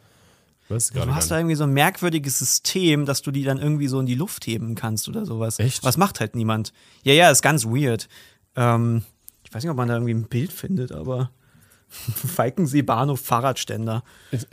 [0.68, 3.88] Weißt du, du hast da irgendwie so ein merkwürdiges System, dass du die dann irgendwie
[3.88, 5.58] so in die Luft heben kannst oder sowas.
[5.58, 5.84] Echt?
[5.84, 6.74] Was macht halt niemand.
[7.04, 8.08] Ja, ja, ist ganz weird.
[8.56, 9.04] Ähm,
[9.44, 11.32] ich weiß nicht, ob man da irgendwie ein Bild findet, aber
[11.90, 14.04] Falkensee Bahnhof Fahrradständer.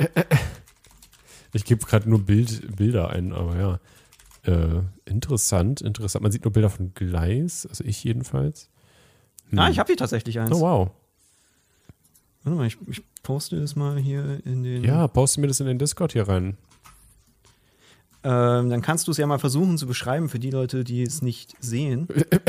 [1.52, 3.80] Ich gebe gerade nur Bild, Bilder ein, aber ja.
[4.46, 6.22] Äh, interessant, interessant.
[6.22, 8.70] Man sieht nur Bilder von Gleis, also ich jedenfalls.
[9.50, 9.58] Hm.
[9.58, 10.52] Ah, ich habe hier tatsächlich eins.
[10.52, 10.90] Oh, wow.
[12.44, 14.84] Warte mal, ich, ich, poste das mal hier in den.
[14.84, 16.56] Ja, poste mir das in den Discord hier rein.
[18.22, 21.22] Ähm, dann kannst du es ja mal versuchen zu beschreiben für die Leute, die es
[21.22, 22.08] nicht sehen.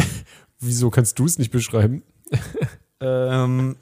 [0.59, 2.03] Wieso kannst du es nicht beschreiben?
[2.99, 3.75] ähm.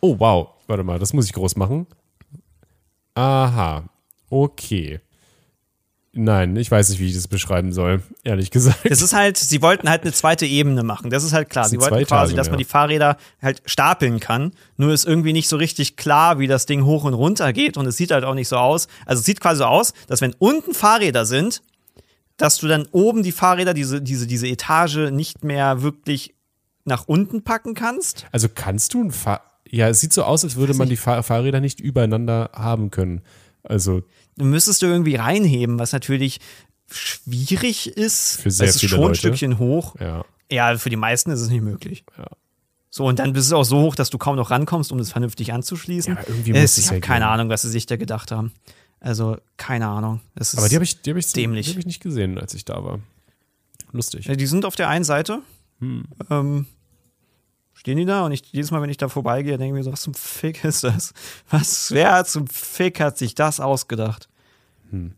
[0.00, 0.50] Oh, wow.
[0.68, 1.86] Warte mal, das muss ich groß machen.
[3.14, 3.84] Aha.
[4.30, 5.00] Okay.
[6.14, 8.80] Nein, ich weiß nicht, wie ich das beschreiben soll, ehrlich gesagt.
[8.88, 11.08] Das ist halt, sie wollten halt eine zweite Ebene machen.
[11.08, 11.66] Das ist halt klar.
[11.66, 14.52] Sie wollten quasi, dass man die Fahrräder halt stapeln kann.
[14.76, 17.78] Nur ist irgendwie nicht so richtig klar, wie das Ding hoch und runter geht.
[17.78, 18.88] Und es sieht halt auch nicht so aus.
[19.06, 21.62] Also es sieht quasi so aus, dass wenn unten Fahrräder sind,
[22.36, 26.34] dass du dann oben die Fahrräder, diese, diese, diese Etage nicht mehr wirklich
[26.84, 28.26] nach unten packen kannst.
[28.32, 29.40] Also kannst du ein Fahr
[29.70, 33.22] Ja, es sieht so aus, als würde man die Fahr Fahrräder nicht übereinander haben können.
[33.62, 34.02] Also
[34.42, 36.40] müsstest du irgendwie reinheben, was natürlich
[36.90, 38.40] schwierig ist.
[38.40, 39.12] Für sehr es ist viele schon Leute.
[39.12, 39.96] ein Stückchen hoch.
[40.00, 40.24] Ja.
[40.50, 42.04] ja, für die meisten ist es nicht möglich.
[42.18, 42.26] Ja.
[42.90, 45.10] So, und dann bist es auch so hoch, dass du kaum noch rankommst, um das
[45.10, 46.14] vernünftig anzuschließen.
[46.14, 48.52] Ja, irgendwie muss es, ich habe keine Ahnung, was sie sich da gedacht haben.
[49.00, 50.20] Also, keine Ahnung.
[50.56, 51.66] Aber die habe ich, die hab ich, dämlich.
[51.66, 53.00] Die hab ich nicht gesehen, als ich da war.
[53.92, 54.26] Lustig.
[54.26, 55.40] Ja, die sind auf der einen Seite.
[55.80, 56.04] Hm.
[56.30, 56.66] Ähm,
[57.72, 59.92] stehen die da und ich, jedes Mal, wenn ich da vorbeigehe, denke ich mir so,
[59.92, 61.14] was zum Fick ist das?
[61.50, 64.28] Was, wer zum Fick hat sich das ausgedacht?
[64.92, 65.14] Hm.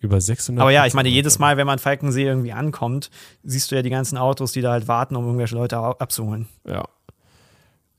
[0.00, 0.60] Über 600.
[0.60, 3.10] Aber ja, ich meine, jedes Mal, wenn man Falkensee irgendwie ankommt,
[3.42, 6.46] siehst du ja die ganzen Autos, die da halt warten, um irgendwelche Leute abzuholen.
[6.66, 6.84] Ja.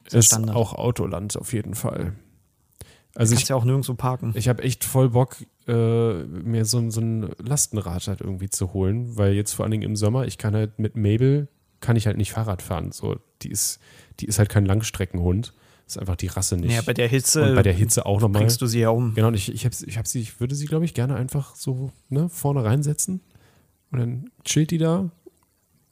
[0.06, 2.14] Ist, ist auch Autoland auf jeden Fall.
[3.16, 4.34] Also Kannst ich, ja auch nirgendwo parken.
[4.36, 8.74] ich habe echt voll Bock, äh, mir so, ein- so ein Lastenrad halt irgendwie zu
[8.74, 11.48] holen, weil jetzt vor allen Dingen im Sommer, ich kann halt mit Mabel,
[11.80, 12.92] kann ich halt nicht Fahrrad fahren.
[12.92, 13.80] So, die ist,
[14.20, 15.54] die ist halt kein Langstreckenhund.
[15.88, 16.74] Ist einfach die Rasse nicht.
[16.74, 18.42] Ja, bei der Hitze Und bei der Hitze auch nochmal.
[18.42, 19.14] bringst du sie ja um.
[19.14, 21.56] Genau, und ich, ich, hab, ich, hab sie, ich würde sie, glaube ich, gerne einfach
[21.56, 23.22] so ne, vorne reinsetzen.
[23.92, 24.98] Und dann chillt die da.
[24.98, 25.12] Und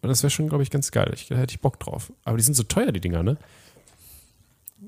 [0.10, 1.12] das wäre schon, glaube ich, ganz geil.
[1.14, 2.12] Ich, da hätte ich Bock drauf.
[2.26, 3.38] Aber die sind so teuer, die Dinger, ne?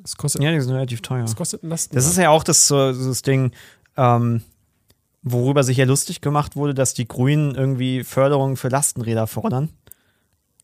[0.02, 1.22] Das kostet, Ja, die sind relativ teuer.
[1.22, 1.96] das kostet ein Lasten.
[1.96, 3.52] Das ist ja auch das, das Ding,
[3.98, 4.42] ähm,
[5.24, 9.70] worüber sich ja lustig gemacht wurde, dass die Grünen irgendwie Förderung für Lastenräder fordern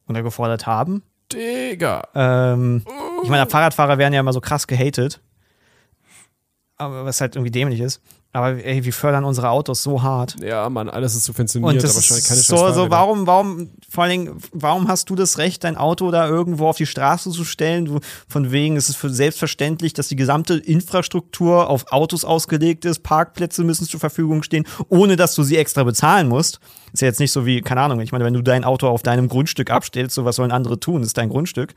[0.08, 1.02] oder gefordert haben.
[1.34, 2.08] Digga.
[2.16, 2.84] Ähm,
[3.24, 5.22] ich meine, Fahrradfahrer werden ja immer so krass gehatet.
[6.78, 8.02] Aber was halt irgendwie dämlich ist.
[8.34, 10.38] Aber ey, wir fördern unsere Autos so hart.
[10.42, 12.90] Ja, Mann, alles ist subventioniert, Und das aber schon keine so, so, Fahrräder.
[12.90, 16.78] warum, warum, vor allen Dingen, warum hast du das Recht, dein Auto da irgendwo auf
[16.78, 17.86] die Straße zu stellen?
[17.86, 23.04] Du, von wegen ist es für selbstverständlich, dass die gesamte Infrastruktur auf Autos ausgelegt ist,
[23.04, 26.62] Parkplätze müssen zur Verfügung stehen, ohne dass du sie extra bezahlen musst.
[26.94, 29.04] Ist ja jetzt nicht so wie, keine Ahnung, ich meine, wenn du dein Auto auf
[29.04, 31.74] deinem Grundstück abstellst, so was sollen andere tun, ist dein Grundstück.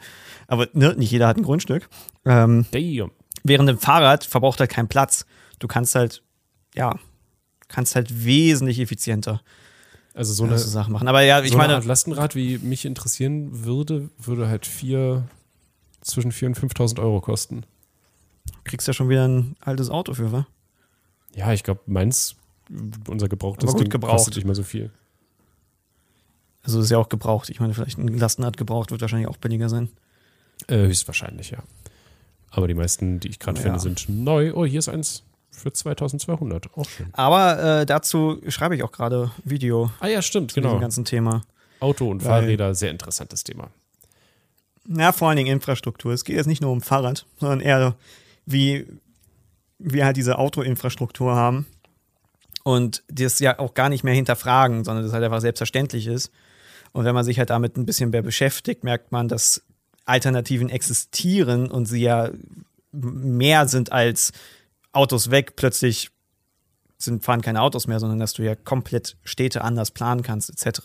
[0.46, 1.88] Aber ne, nicht jeder hat ein Grundstück.
[2.24, 3.10] Ähm, Damn.
[3.42, 5.26] während ein Fahrrad verbraucht halt keinen Platz.
[5.58, 6.22] Du kannst halt,
[6.74, 6.98] ja,
[7.68, 9.40] kannst halt wesentlich effizienter
[10.14, 11.08] Also so eine, so Sachen machen.
[11.08, 15.28] Aber ja, ich so eine meine, Art Lastenrad, wie mich interessieren würde, würde halt vier,
[16.00, 17.64] zwischen 4.000 und 5.000 Euro kosten.
[18.64, 20.46] kriegst ja schon wieder ein altes Auto für, wa?
[21.34, 22.36] Ja, ich glaube, meins,
[23.08, 24.12] unser gebrauchtes Aber gut Ding gebraucht.
[24.12, 24.90] kostet nicht mehr so viel.
[26.62, 27.50] Also ist ja auch gebraucht.
[27.50, 29.88] Ich meine, vielleicht ein Lastenrad gebraucht wird wahrscheinlich auch billiger sein.
[30.68, 31.58] Äh, höchstwahrscheinlich, ja.
[32.50, 33.64] Aber die meisten, die ich gerade Ja.
[33.64, 34.52] finde, sind neu.
[34.54, 35.23] Oh, hier ist eins
[35.54, 36.76] für 2200.
[36.76, 37.06] Auch schön.
[37.12, 40.70] Aber äh, dazu schreibe ich auch gerade Video Ah ja, stimmt, zu genau.
[40.70, 41.42] diesem ganzen Thema.
[41.80, 43.70] Auto und Weil- Fahrräder, sehr interessantes Thema.
[44.86, 46.12] Ja, vor allen Dingen Infrastruktur.
[46.12, 47.94] Es geht jetzt nicht nur um Fahrrad, sondern eher,
[48.44, 48.86] wie
[49.78, 51.66] wir halt diese Autoinfrastruktur haben
[52.64, 56.30] und das ja auch gar nicht mehr hinterfragen, sondern das halt einfach selbstverständlich ist.
[56.92, 59.62] Und wenn man sich halt damit ein bisschen mehr beschäftigt, merkt man, dass
[60.04, 62.30] Alternativen existieren und sie ja
[62.92, 64.32] mehr sind als
[64.94, 66.10] Autos weg, plötzlich
[66.98, 70.80] sind, fahren keine Autos mehr, sondern dass du ja komplett Städte anders planen kannst, etc.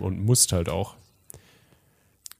[0.00, 0.96] Und musst halt auch.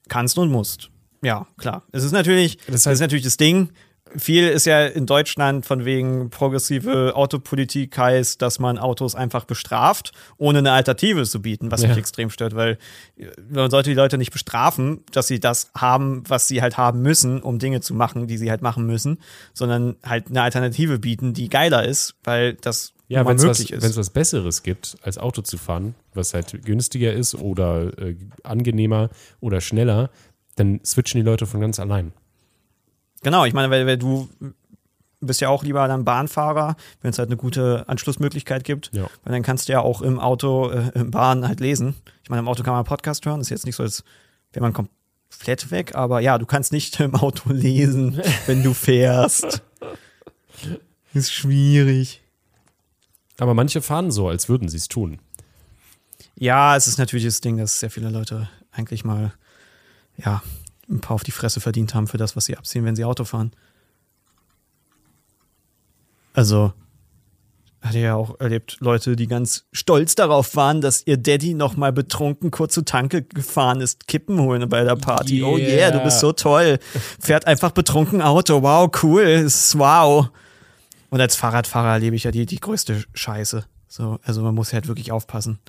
[0.09, 0.89] kannst und musst.
[1.21, 1.83] Ja, klar.
[1.91, 3.69] Es ist natürlich, Das das, heißt- ist natürlich das Ding.
[4.15, 10.11] Viel ist ja in Deutschland von wegen progressive Autopolitik heißt, dass man Autos einfach bestraft,
[10.37, 11.87] ohne eine Alternative zu bieten, was Ja.
[11.89, 12.77] mich extrem stört, weil
[13.17, 17.01] äh, man sollte die Leute nicht bestrafen, dass sie das haben, was sie halt haben
[17.01, 19.19] müssen, um Dinge zu machen, die sie halt machen müssen,
[19.53, 23.97] sondern halt eine Alternative bieten, die geiler ist, weil das Ja, wenn es was, wenn's
[23.97, 29.59] was Besseres gibt, als Auto zu fahren, was halt günstiger ist oder äh, angenehmer oder
[29.61, 30.09] schneller,
[30.55, 32.11] dann switchen die Leute von ganz allein.
[33.23, 34.29] Genau, ich meine, weil, weil du
[35.27, 38.91] bist ja auch lieber dann Bahnfahrer, wenn es halt eine gute Anschlussmöglichkeit gibt.
[38.93, 39.09] Ja.
[39.23, 41.95] Weil dann kannst du ja auch im Auto, äh, im Bahn halt lesen.
[42.23, 43.39] Ich meine, im Auto kann man Podcast hören.
[43.39, 44.03] Das ist jetzt nicht so, als
[44.51, 49.61] wäre man komplett weg, aber ja, du kannst nicht im Auto lesen, wenn du fährst.
[51.13, 52.21] Ist schwierig.
[53.37, 55.19] Aber manche fahren so, als würden sie es tun.
[56.35, 59.31] Ja, es ist natürlich das Ding, dass sehr viele Leute eigentlich mal,
[60.17, 60.41] ja,
[60.89, 63.23] ein paar auf die Fresse verdient haben für das, was sie abziehen, wenn sie Auto
[63.23, 63.51] fahren.
[66.33, 66.73] Also,
[67.81, 71.91] hatte ja auch erlebt, Leute, die ganz stolz darauf waren, dass ihr Daddy noch mal
[71.91, 75.43] betrunken kurz zur Tanke gefahren ist, Kippen holen bei der Party.
[75.43, 76.03] Oh yeah, du Yeah.
[76.05, 76.79] bist so toll.
[77.19, 78.61] Fährt einfach betrunken Auto.
[78.63, 79.45] Wow, cool.
[79.45, 80.29] Wow.
[81.09, 83.65] Und als Fahrradfahrer erlebe ich ja die, die größte Scheiße.
[83.87, 85.59] So, also man muss halt wirklich aufpassen.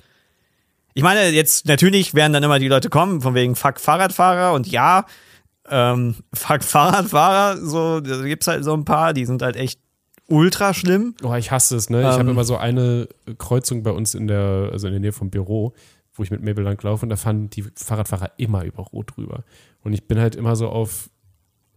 [0.95, 4.65] Ich meine, jetzt natürlich werden dann immer die Leute kommen, von wegen Fuck Fahrradfahrer und
[4.65, 5.05] ja,
[5.69, 9.79] ähm, Fuck Fahrradfahrer, so, da gibt's halt so ein paar, die sind halt echt
[10.29, 11.13] ultra schlimm.
[11.21, 11.99] Oh, ich hasse es, ne?
[11.99, 12.29] Ich habe Ähm.
[12.29, 15.73] immer so eine Kreuzung bei uns in der, also in der Nähe vom Büro,
[16.13, 19.43] wo ich mit Mabel lang laufe und da fahren die Fahrradfahrer immer über Rot drüber.
[19.83, 21.09] Und ich bin halt immer so auf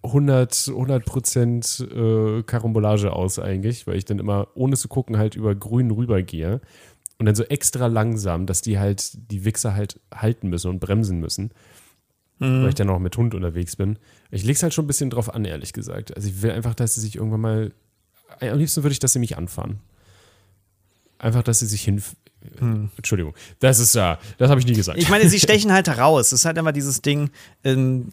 [0.05, 5.35] 100, 100 Prozent äh, Karambolage aus eigentlich, weil ich dann immer, ohne zu gucken, halt
[5.35, 6.61] über Grün rübergehe
[7.19, 11.19] und dann so extra langsam, dass die halt, die Wichser halt halten müssen und bremsen
[11.19, 11.51] müssen,
[12.39, 13.99] weil ich dann auch mit Hund unterwegs bin.
[14.31, 16.15] Ich leg's halt schon ein bisschen drauf an, ehrlich gesagt.
[16.15, 17.73] Also ich will einfach, dass sie sich irgendwann mal,
[18.41, 19.81] am liebsten würde ich, dass sie mich anfahren.
[21.19, 22.01] Einfach, dass sie sich hin.
[22.97, 24.99] Entschuldigung, das ist ja, das habe ich nie gesagt.
[24.99, 26.27] Ich meine, sie stechen halt heraus.
[26.27, 27.31] Es ist halt immer dieses Ding,
[27.65, 28.11] ähm,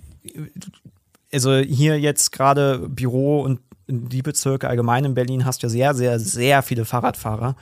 [1.32, 5.94] also hier jetzt gerade Büro und die Bezirke allgemein in Berlin hast du ja sehr,
[5.94, 7.56] sehr, sehr viele Fahrradfahrer.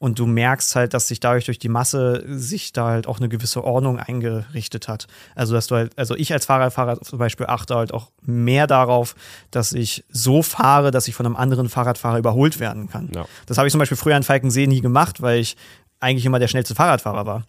[0.00, 3.28] Und du merkst halt, dass sich dadurch durch die Masse sich da halt auch eine
[3.28, 5.08] gewisse Ordnung eingerichtet hat.
[5.34, 9.16] Also, dass du halt, also ich als Fahrradfahrer zum Beispiel achte halt auch mehr darauf,
[9.50, 13.10] dass ich so fahre, dass ich von einem anderen Fahrradfahrer überholt werden kann.
[13.14, 13.24] Ja.
[13.46, 15.56] Das habe ich zum Beispiel früher in Falkensee nie gemacht, weil ich
[16.00, 17.44] eigentlich immer der schnellste Fahrradfahrer war.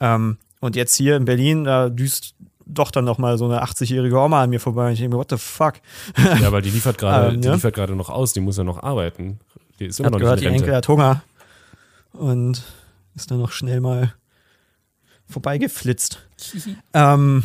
[0.00, 2.34] Ähm, und jetzt hier in Berlin, da düst
[2.66, 4.86] doch dann noch mal so eine 80-jährige Oma an mir vorbei.
[4.86, 5.74] Und ich denke mir, what the fuck?
[6.16, 7.54] Ja, weil die liefert gerade, Ähm, die ja.
[7.54, 9.38] liefert gerade noch aus, die muss ja noch arbeiten.
[9.78, 10.64] Die ist immer hat noch gehört, nicht die in Rente.
[10.66, 11.22] Enkel hat Hunger.
[12.14, 12.62] Und
[13.14, 14.14] ist dann noch schnell mal
[15.26, 16.26] vorbeigeflitzt.
[16.94, 17.42] ähm,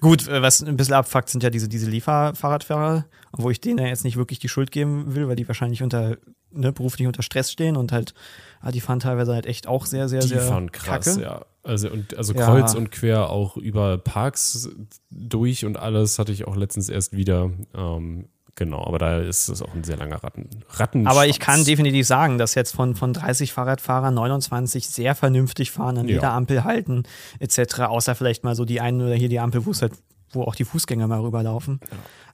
[0.00, 3.86] gut, äh, was ein bisschen abfuckt, sind ja diese, diese Lieferfahrradfahrer, obwohl ich denen ja
[3.86, 6.16] jetzt nicht wirklich die Schuld geben will, weil die wahrscheinlich unter,
[6.50, 8.14] ne, beruflich unter Stress stehen und halt,
[8.60, 11.22] ah, die fahren teilweise halt echt auch sehr, sehr, Die sehr fahren krass, kacke.
[11.22, 11.44] ja.
[11.62, 12.46] Also, und, also Ja.
[12.46, 14.68] kreuz und quer auch über Parks
[15.10, 17.50] durch und alles hatte ich auch letztens erst wieder.
[17.74, 21.64] Ähm, genau, aber da ist es auch ein sehr langer Ratten, Ratten Aber ich kann
[21.64, 26.14] definitiv sagen, dass jetzt von, von 30 Fahrradfahrern 29 sehr vernünftig fahren, an Ja.
[26.16, 27.04] jeder Ampel halten,
[27.38, 27.80] etc.
[27.82, 29.92] Außer vielleicht mal so die eine oder hier die Ampel, wo es halt,
[30.32, 31.80] wo auch die Fußgänger mal rüberlaufen.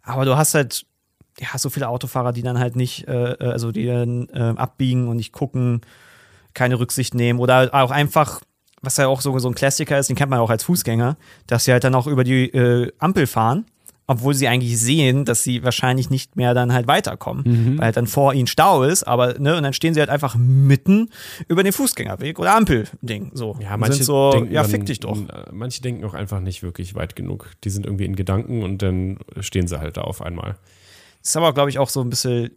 [0.03, 0.87] Aber du hast halt
[1.39, 5.09] ja so viele Autofahrer, die dann halt nicht, äh, äh, also die dann äh, abbiegen
[5.09, 5.81] und nicht gucken,
[6.55, 8.41] keine Rücksicht nehmen oder halt auch einfach,
[8.83, 11.17] was ja auch so, so ein Klassiker ist, den kennt man auch als Fußgänger,
[11.47, 13.65] dass sie halt dann auch über die äh, Ampel fahren,
[14.13, 17.79] obwohl sie eigentlich sehen, dass sie wahrscheinlich nicht mehr dann halt weiterkommen, Mhm.
[17.79, 20.35] weil halt dann vor ihnen Stau ist, aber ne, und dann stehen sie halt einfach
[20.37, 21.09] mitten
[21.49, 23.57] über den Fußgängerweg oder Ampelding, so.
[23.61, 25.17] Ja, manche sind so, denken ja, fick dich doch.
[25.17, 27.51] äh, Manche denken auch einfach nicht wirklich weit genug.
[27.65, 30.57] Die sind irgendwie in Gedanken und dann stehen sie halt da auf einmal.
[31.23, 32.51] Ist aber, glaube ich, auch so ein bisschen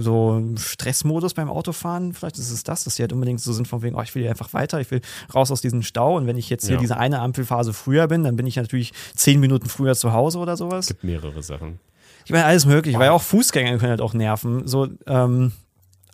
[0.00, 2.12] so Stressmodus beim Autofahren.
[2.14, 4.22] Vielleicht ist es das, dass die halt unbedingt so sind von wegen, oh, ich will
[4.22, 5.00] hier einfach weiter, ich will
[5.34, 6.16] raus aus diesem Stau.
[6.16, 6.80] Und wenn ich jetzt hier Ja.
[6.80, 10.56] diese eine Ampelphase früher bin, dann bin ich natürlich zehn Minuten früher zu Hause oder
[10.56, 10.86] sowas.
[10.88, 11.78] gibt mehrere Sachen.
[12.24, 14.66] Ich meine, alles möglich, weil auch Fußgänger können halt auch nerven.
[14.66, 15.52] So, ähm,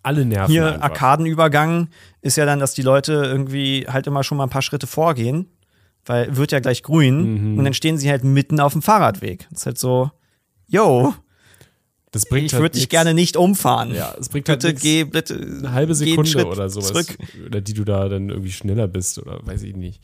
[0.02, 0.82] Alle nerven hier einfach.
[0.82, 1.88] Arkadenübergang
[2.20, 5.46] ist ja dann, dass die Leute irgendwie halt immer schon mal ein paar Schritte vorgehen,
[6.04, 7.58] weil wird ja gleich grün Mhm.
[7.58, 9.46] und dann stehen sie halt mitten auf dem Fahrradweg.
[9.50, 10.10] Das ist halt so,
[10.66, 11.14] yo,
[12.12, 13.94] Das bringt ich halt würde dich gerne nicht umfahren.
[13.94, 14.82] Ja, es bringt halt bitte nichts.
[14.82, 16.88] geh, bitte eine halbe Sekunde oder sowas.
[16.88, 17.16] Zurück.
[17.46, 20.00] Oder die du da dann irgendwie schneller bist oder weiß ich nicht.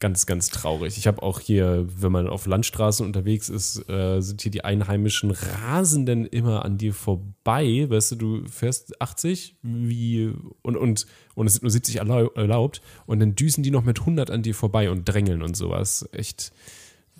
[0.00, 0.96] Ganz, ganz traurig.
[0.96, 5.30] Ich habe auch hier, wenn man auf Landstraßen unterwegs ist, äh, sind hier die Einheimischen
[5.30, 7.84] rasen dann immer an dir vorbei.
[7.86, 12.80] Weißt du, du fährst 80 wie, und, und, und es sind nur 70 erlau- erlaubt
[13.04, 16.08] und dann düsen die noch mit 100 an dir vorbei und drängeln und sowas.
[16.12, 16.50] Echt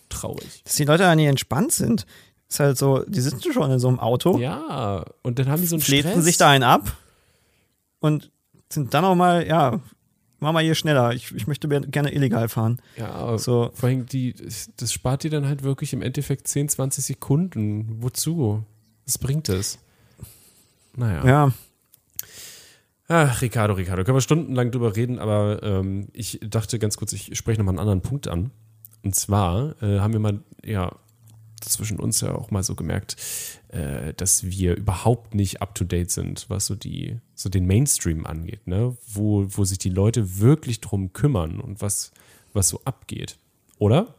[0.08, 0.62] traurig.
[0.64, 2.06] Dass die Leute da nie entspannt sind.
[2.50, 5.68] Ist halt so, die sitzen schon in so einem Auto, Ja, und dann haben die
[5.68, 6.24] so einen Stress.
[6.24, 6.96] sich da einen ab
[8.00, 8.30] und
[8.72, 9.80] sind dann auch mal, ja,
[10.40, 11.12] mach mal hier schneller.
[11.12, 12.80] Ich, ich möchte gerne illegal fahren.
[12.96, 13.70] Ja, So.
[13.74, 14.34] vor allem die,
[14.76, 18.02] das spart dir dann halt wirklich im Endeffekt 10, 20 Sekunden.
[18.02, 18.64] Wozu?
[19.06, 19.78] Was bringt es?
[20.96, 21.24] Naja.
[21.24, 21.52] Ja,
[23.12, 27.36] Ach, Ricardo, Ricardo, können wir stundenlang drüber reden, aber ähm, ich dachte ganz kurz, ich
[27.36, 28.52] spreche nochmal einen anderen Punkt an.
[29.02, 30.92] Und zwar äh, haben wir mal, ja,
[31.60, 33.16] zwischen uns ja auch mal so gemerkt,
[33.68, 38.26] äh, dass wir überhaupt nicht up to date sind, was so die, so den Mainstream
[38.26, 38.96] angeht, ne?
[39.06, 42.12] Wo, wo sich die Leute wirklich drum kümmern und was,
[42.52, 43.38] was so abgeht.
[43.78, 44.14] Oder?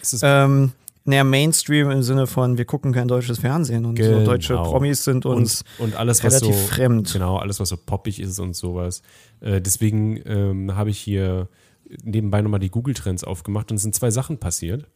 [0.00, 0.72] Ist ähm,
[1.04, 4.70] naja, Mainstream im Sinne von, wir gucken kein deutsches Fernsehen und so deutsche Genau.
[4.70, 7.12] Promis sind uns und, und alles, was so relativ fremd.
[7.12, 9.02] Genau, alles, was so poppig ist und sowas.
[9.40, 11.48] Äh, deswegen ähm, habe ich hier
[12.04, 14.86] nebenbei nochmal die Google-Trends aufgemacht und es sind zwei Sachen passiert.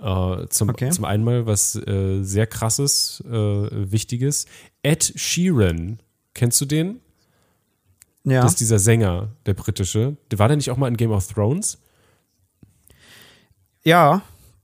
[0.00, 0.90] Äh, zum, Okay.
[0.90, 4.46] zum einen mal was äh, sehr krasses, äh, wichtiges.
[4.82, 6.00] Ed Sheeran,
[6.34, 7.00] kennst du den?
[8.24, 8.42] ja.
[8.42, 10.16] Das ist dieser Sänger, der britische.
[10.36, 11.78] War der nicht auch mal in Game of Thrones?
[13.84, 14.22] ja,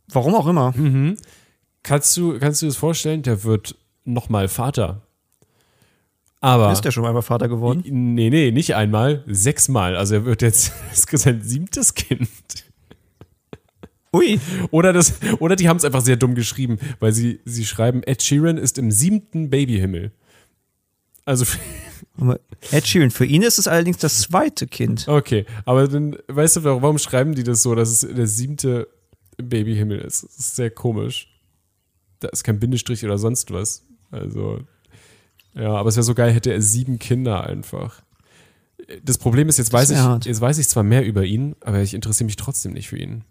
[0.09, 0.73] warum auch immer.
[0.77, 1.17] Mhm.
[1.85, 3.23] Kannst du, kannst du dir das vorstellen?
[3.23, 5.03] Der wird nochmal Vater.
[6.41, 6.73] Aber.
[6.73, 7.85] Ist der schon einmal Vater geworden?
[7.87, 9.95] Nee, nee, nicht einmal, sechsmal.
[9.97, 12.29] Also er wird jetzt das ist sein siebtes Kind.
[14.15, 14.39] Ui,
[14.71, 18.23] Oder, das, oder die haben es einfach sehr dumm geschrieben, weil sie, sie schreiben, Ed
[18.23, 20.13] Sheeran ist im siebten Babyhimmel.
[21.25, 21.47] Also,
[22.73, 25.09] Ed Sheeran, für ihn ist es allerdings das zweite Kind.
[25.09, 28.89] okay, aber dann, weißt du, warum schreiben die das so, dass es der siebte
[29.39, 30.25] Babyhimmel ist?
[30.25, 31.29] Das ist sehr komisch.
[32.21, 33.85] Da ist kein Bindestrich oder sonst was.
[34.11, 34.61] Also,
[35.55, 38.03] ja, aber es wäre so geil, hätte er sieben Kinder einfach.
[39.03, 40.27] Das Problem ist, jetzt weiß, wär ich, hart.
[40.27, 43.25] jetzt weiß ich zwar mehr über ihn, aber ich interessiere mich trotzdem nicht für ihn.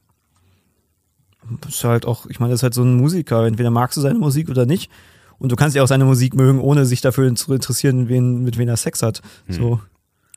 [1.62, 3.46] Das ist halt auch, ich meine, das ist halt so ein Musiker.
[3.46, 4.92] Entweder magst du seine Musik oder nicht.
[5.40, 8.58] Und du kannst ja auch seine Musik mögen, ohne sich dafür zu interessieren, wen, mit
[8.58, 9.22] wem er Sex hat.
[9.48, 9.56] Hm.
[9.56, 9.80] So.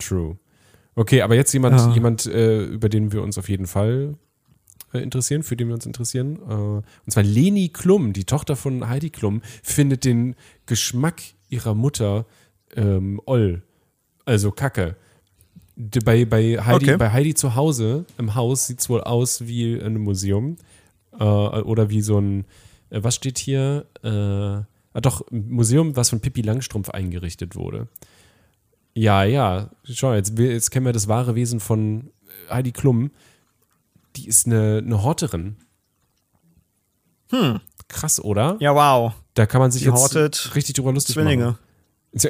[0.01, 0.39] True.
[0.95, 1.93] Okay, aber jetzt jemand, Ja.
[1.93, 4.15] jemand äh, über den wir uns auf jeden Fall
[4.93, 6.37] äh, interessieren, für den wir uns interessieren.
[6.49, 10.37] Äh, und zwar Leni Klum, die Tochter von Heidi Klum, findet den
[10.67, 12.27] Geschmack ihrer Mutter
[12.77, 13.63] ähm, Oll.
[14.25, 14.97] Also Kacke.
[15.77, 16.97] Bei, bei, Heidi, Okay.
[16.97, 20.57] bei Heidi zu Hause im Haus sieht es wohl aus wie ein Museum.
[21.19, 22.45] Äh, oder wie so ein,
[22.91, 23.87] äh, was steht hier?
[24.03, 27.89] Äh, ah, doch, ein Museum, was von Pippi Langstrumpf eingerichtet wurde.
[28.95, 32.11] Ja, ja, schau, jetzt, jetzt kennen wir das wahre Wesen von
[32.49, 33.11] Heidi Klum.
[34.17, 35.57] Die ist eine, eine Horterin.
[37.31, 37.61] Hm.
[37.89, 38.57] Krass, oder?
[38.61, 39.13] Ja, wow.
[39.35, 41.57] Da kann man sich Die jetzt hortet richtig drüber lustig Zwillinge.
[41.57, 41.59] machen.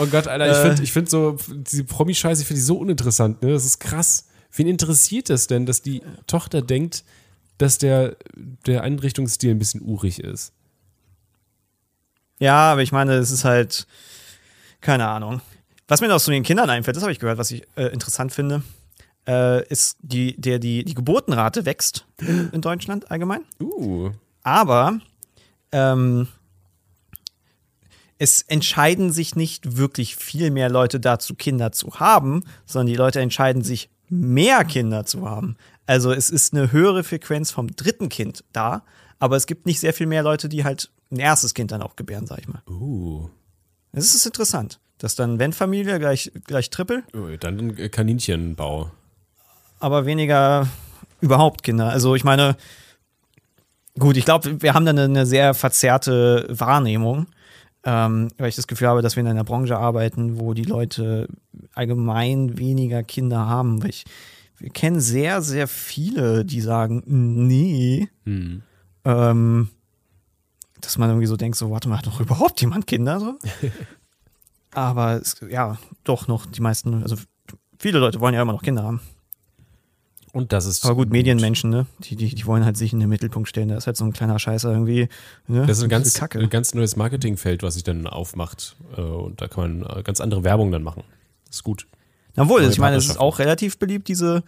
[0.00, 0.62] oh Gott, Alter, ich Äh.
[0.68, 3.50] finde ich find so, diese Promi-Scheiße, ich finde die so uninteressant, ne?
[3.52, 4.28] Das ist krass.
[4.52, 7.04] Wen interessiert es denn, dass die Tochter denkt,
[7.58, 8.16] dass der,
[8.66, 10.52] der Einrichtungsstil ein bisschen urig ist?
[12.38, 13.86] Ja, aber ich meine, es ist halt,
[14.80, 15.40] keine Ahnung.
[15.88, 18.32] Was mir noch zu den Kindern einfällt, das habe ich gehört, was ich äh, interessant
[18.32, 18.62] finde,
[19.26, 23.42] äh, ist, die, der, die, die Geburtenrate wächst in, in Deutschland allgemein.
[23.60, 24.10] Uh.
[24.42, 25.00] Aber
[25.72, 26.28] ähm,
[28.18, 33.20] es entscheiden sich nicht wirklich viel mehr Leute dazu, Kinder zu haben, sondern die Leute
[33.20, 35.56] entscheiden sich, mehr Kinder zu haben.
[35.86, 38.82] Also es ist eine höhere Frequenz vom dritten Kind da,
[39.18, 41.96] aber es gibt nicht sehr viel mehr Leute, die halt ein erstes Kind dann auch
[41.96, 42.62] gebären, sag ich mal.
[42.68, 43.28] Uh.
[43.92, 48.90] Es ist interessant, dass dann, wenn Familie, gleich, gleich Triple, Ui, Dann ein Kaninchenbau.
[49.80, 50.68] aber weniger
[51.20, 51.88] überhaupt Kinder.
[51.88, 52.56] Also ich meine,
[53.98, 57.26] gut, ich glaube, wir haben da eine, eine sehr verzerrte Wahrnehmung,
[57.84, 61.28] ähm, weil ich das Gefühl habe, dass wir in einer Branche arbeiten, wo die Leute
[61.74, 63.82] allgemein weniger Kinder haben.
[63.82, 64.04] Weil ich,
[64.58, 68.62] wir kennen sehr, sehr viele, die sagen, nee, Hm.
[69.04, 69.70] ähm,
[70.80, 73.20] dass man irgendwie so denkt, so, warte mal, hat doch überhaupt jemand Kinder?
[73.20, 73.38] So?
[74.72, 77.16] Aber es, ja, doch noch die meisten, also
[77.78, 79.00] viele Leute wollen ja immer noch Kinder haben.
[80.32, 80.84] Und das ist.
[80.84, 81.86] Aber gut, Medienmenschen, ne?
[82.00, 83.68] Die, die, die wollen halt sich in den Mittelpunkt stellen.
[83.68, 85.08] Da ist halt so ein kleiner Scheißer irgendwie.
[85.48, 85.66] Ne?
[85.66, 86.38] Das ist ein ganz, Kacke.
[86.38, 88.76] ein ganz neues Marketingfeld, was sich dann aufmacht.
[88.96, 91.02] Äh, Und da kann man äh, ganz andere Werbung dann machen.
[91.46, 91.86] Das ist gut.
[92.36, 94.44] Obwohl, neue ich meine, es ist auch relativ beliebt, diese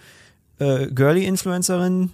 [0.58, 2.12] äh, Girly-Influencerinnen,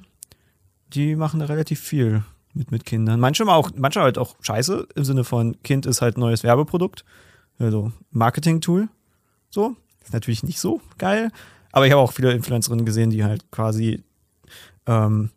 [0.95, 2.23] die machen da relativ viel
[2.55, 3.21] mit, mit Kindern.
[3.21, 6.43] Manche mal auch, manche halt auch scheiße, im Sinne von Kind ist halt ein neues
[6.43, 7.05] Werbeprodukt.
[7.59, 8.89] Also Marketing-Tool.
[9.51, 9.77] So.
[10.03, 11.31] Ist natürlich nicht so geil.
[11.73, 14.03] Aber ich habe auch viele Influencerinnen gesehen, die halt quasi
[14.87, 15.31] ähm,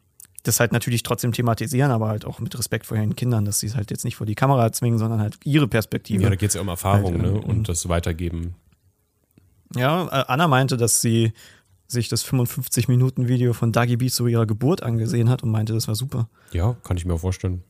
[0.43, 3.67] das halt natürlich trotzdem thematisieren, aber halt auch mit Respekt vor ihren Kindern, dass sie
[3.67, 6.23] es halt jetzt nicht vor die Kamera zwingen, sondern halt ihre Perspektive.
[6.23, 7.39] Ja, da geht es ja um Erfahrung Halt, ne?
[7.39, 8.55] ähm, und das Weitergeben.
[9.75, 11.33] Ja, äh, Anna meinte, dass sie
[11.87, 15.95] sich das 55-Minuten-Video von Dagi B zu ihrer Geburt angesehen hat und meinte, das war
[15.95, 16.29] super.
[16.53, 17.63] Ja, kann ich mir auch vorstellen.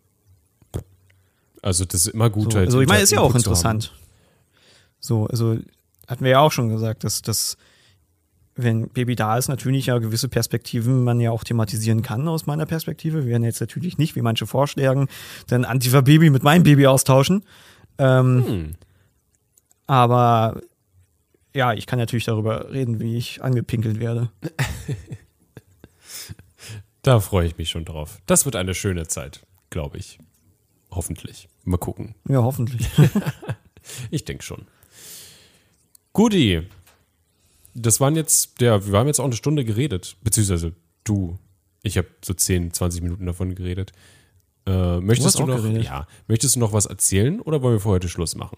[1.63, 2.53] Also, das ist immer gut.
[2.53, 3.93] So, halt also, ich meine, ist ja auch interessant.
[4.99, 5.57] So, also
[6.07, 7.57] hatten wir ja auch schon gesagt, dass das,
[8.55, 12.65] wenn Baby da ist, natürlich ja gewisse Perspektiven man ja auch thematisieren kann aus meiner
[12.65, 13.23] Perspektive.
[13.23, 15.07] Wir werden jetzt natürlich nicht, wie manche vorschlagen,
[15.47, 17.43] dann Antifa-Baby mit meinem Baby austauschen.
[17.97, 18.75] Ähm, Hm.
[19.87, 20.61] Aber
[21.53, 24.29] ja, ich kann natürlich darüber reden, wie ich angepinkelt werde.
[27.03, 28.19] Da freue ich mich schon drauf.
[28.27, 29.41] Das wird eine schöne Zeit,
[29.71, 30.19] glaube ich.
[30.91, 31.49] Hoffentlich.
[31.63, 32.13] Mal gucken.
[32.27, 32.87] Ja, hoffentlich.
[34.11, 34.67] Ich denke schon.
[36.13, 36.67] Guti.
[37.73, 40.17] Das waren jetzt, ja, wir haben jetzt auch eine Stunde geredet.
[40.21, 41.37] Beziehungsweise du.
[41.83, 43.91] Ich habe so 10, 20 Minuten davon geredet.
[44.65, 45.85] Äh, möchtest du, auch noch, geredet.
[45.85, 48.57] ja, möchtest du noch was erzählen oder wollen wir für heute Schluss machen?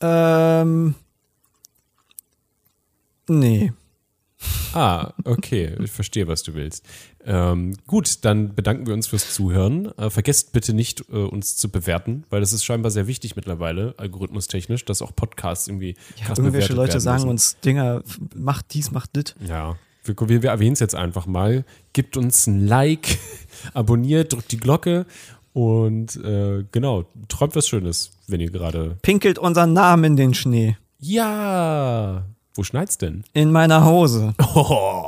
[0.00, 0.94] ähm.
[3.30, 3.72] Nee.
[4.72, 6.86] Ah, okay, ich verstehe, was du willst.
[7.28, 9.92] Ähm, gut, dann bedanken wir uns fürs Zuhören.
[9.98, 13.94] Äh, vergesst bitte nicht, äh, uns zu bewerten, weil das ist scheinbar sehr wichtig mittlerweile,
[13.98, 17.28] algorithmustechnisch, dass auch Podcasts irgendwie krass Irgendwelche Leute sagen müssen.
[17.28, 18.02] uns Dinger,
[18.34, 19.34] macht dies, macht das.
[19.46, 21.66] Ja, wir, wir, wir erwähnen es jetzt einfach mal.
[21.92, 23.18] Gebt uns ein Like,
[23.74, 25.04] abonniert, drückt die Glocke
[25.52, 28.96] und äh, genau, träumt was Schönes, wenn ihr gerade.
[29.02, 30.78] Pinkelt unseren Namen in den Schnee.
[30.98, 32.24] Ja!
[32.54, 33.22] Wo schneit's denn?
[33.34, 34.34] In meiner Hose.
[34.54, 35.04] Oh,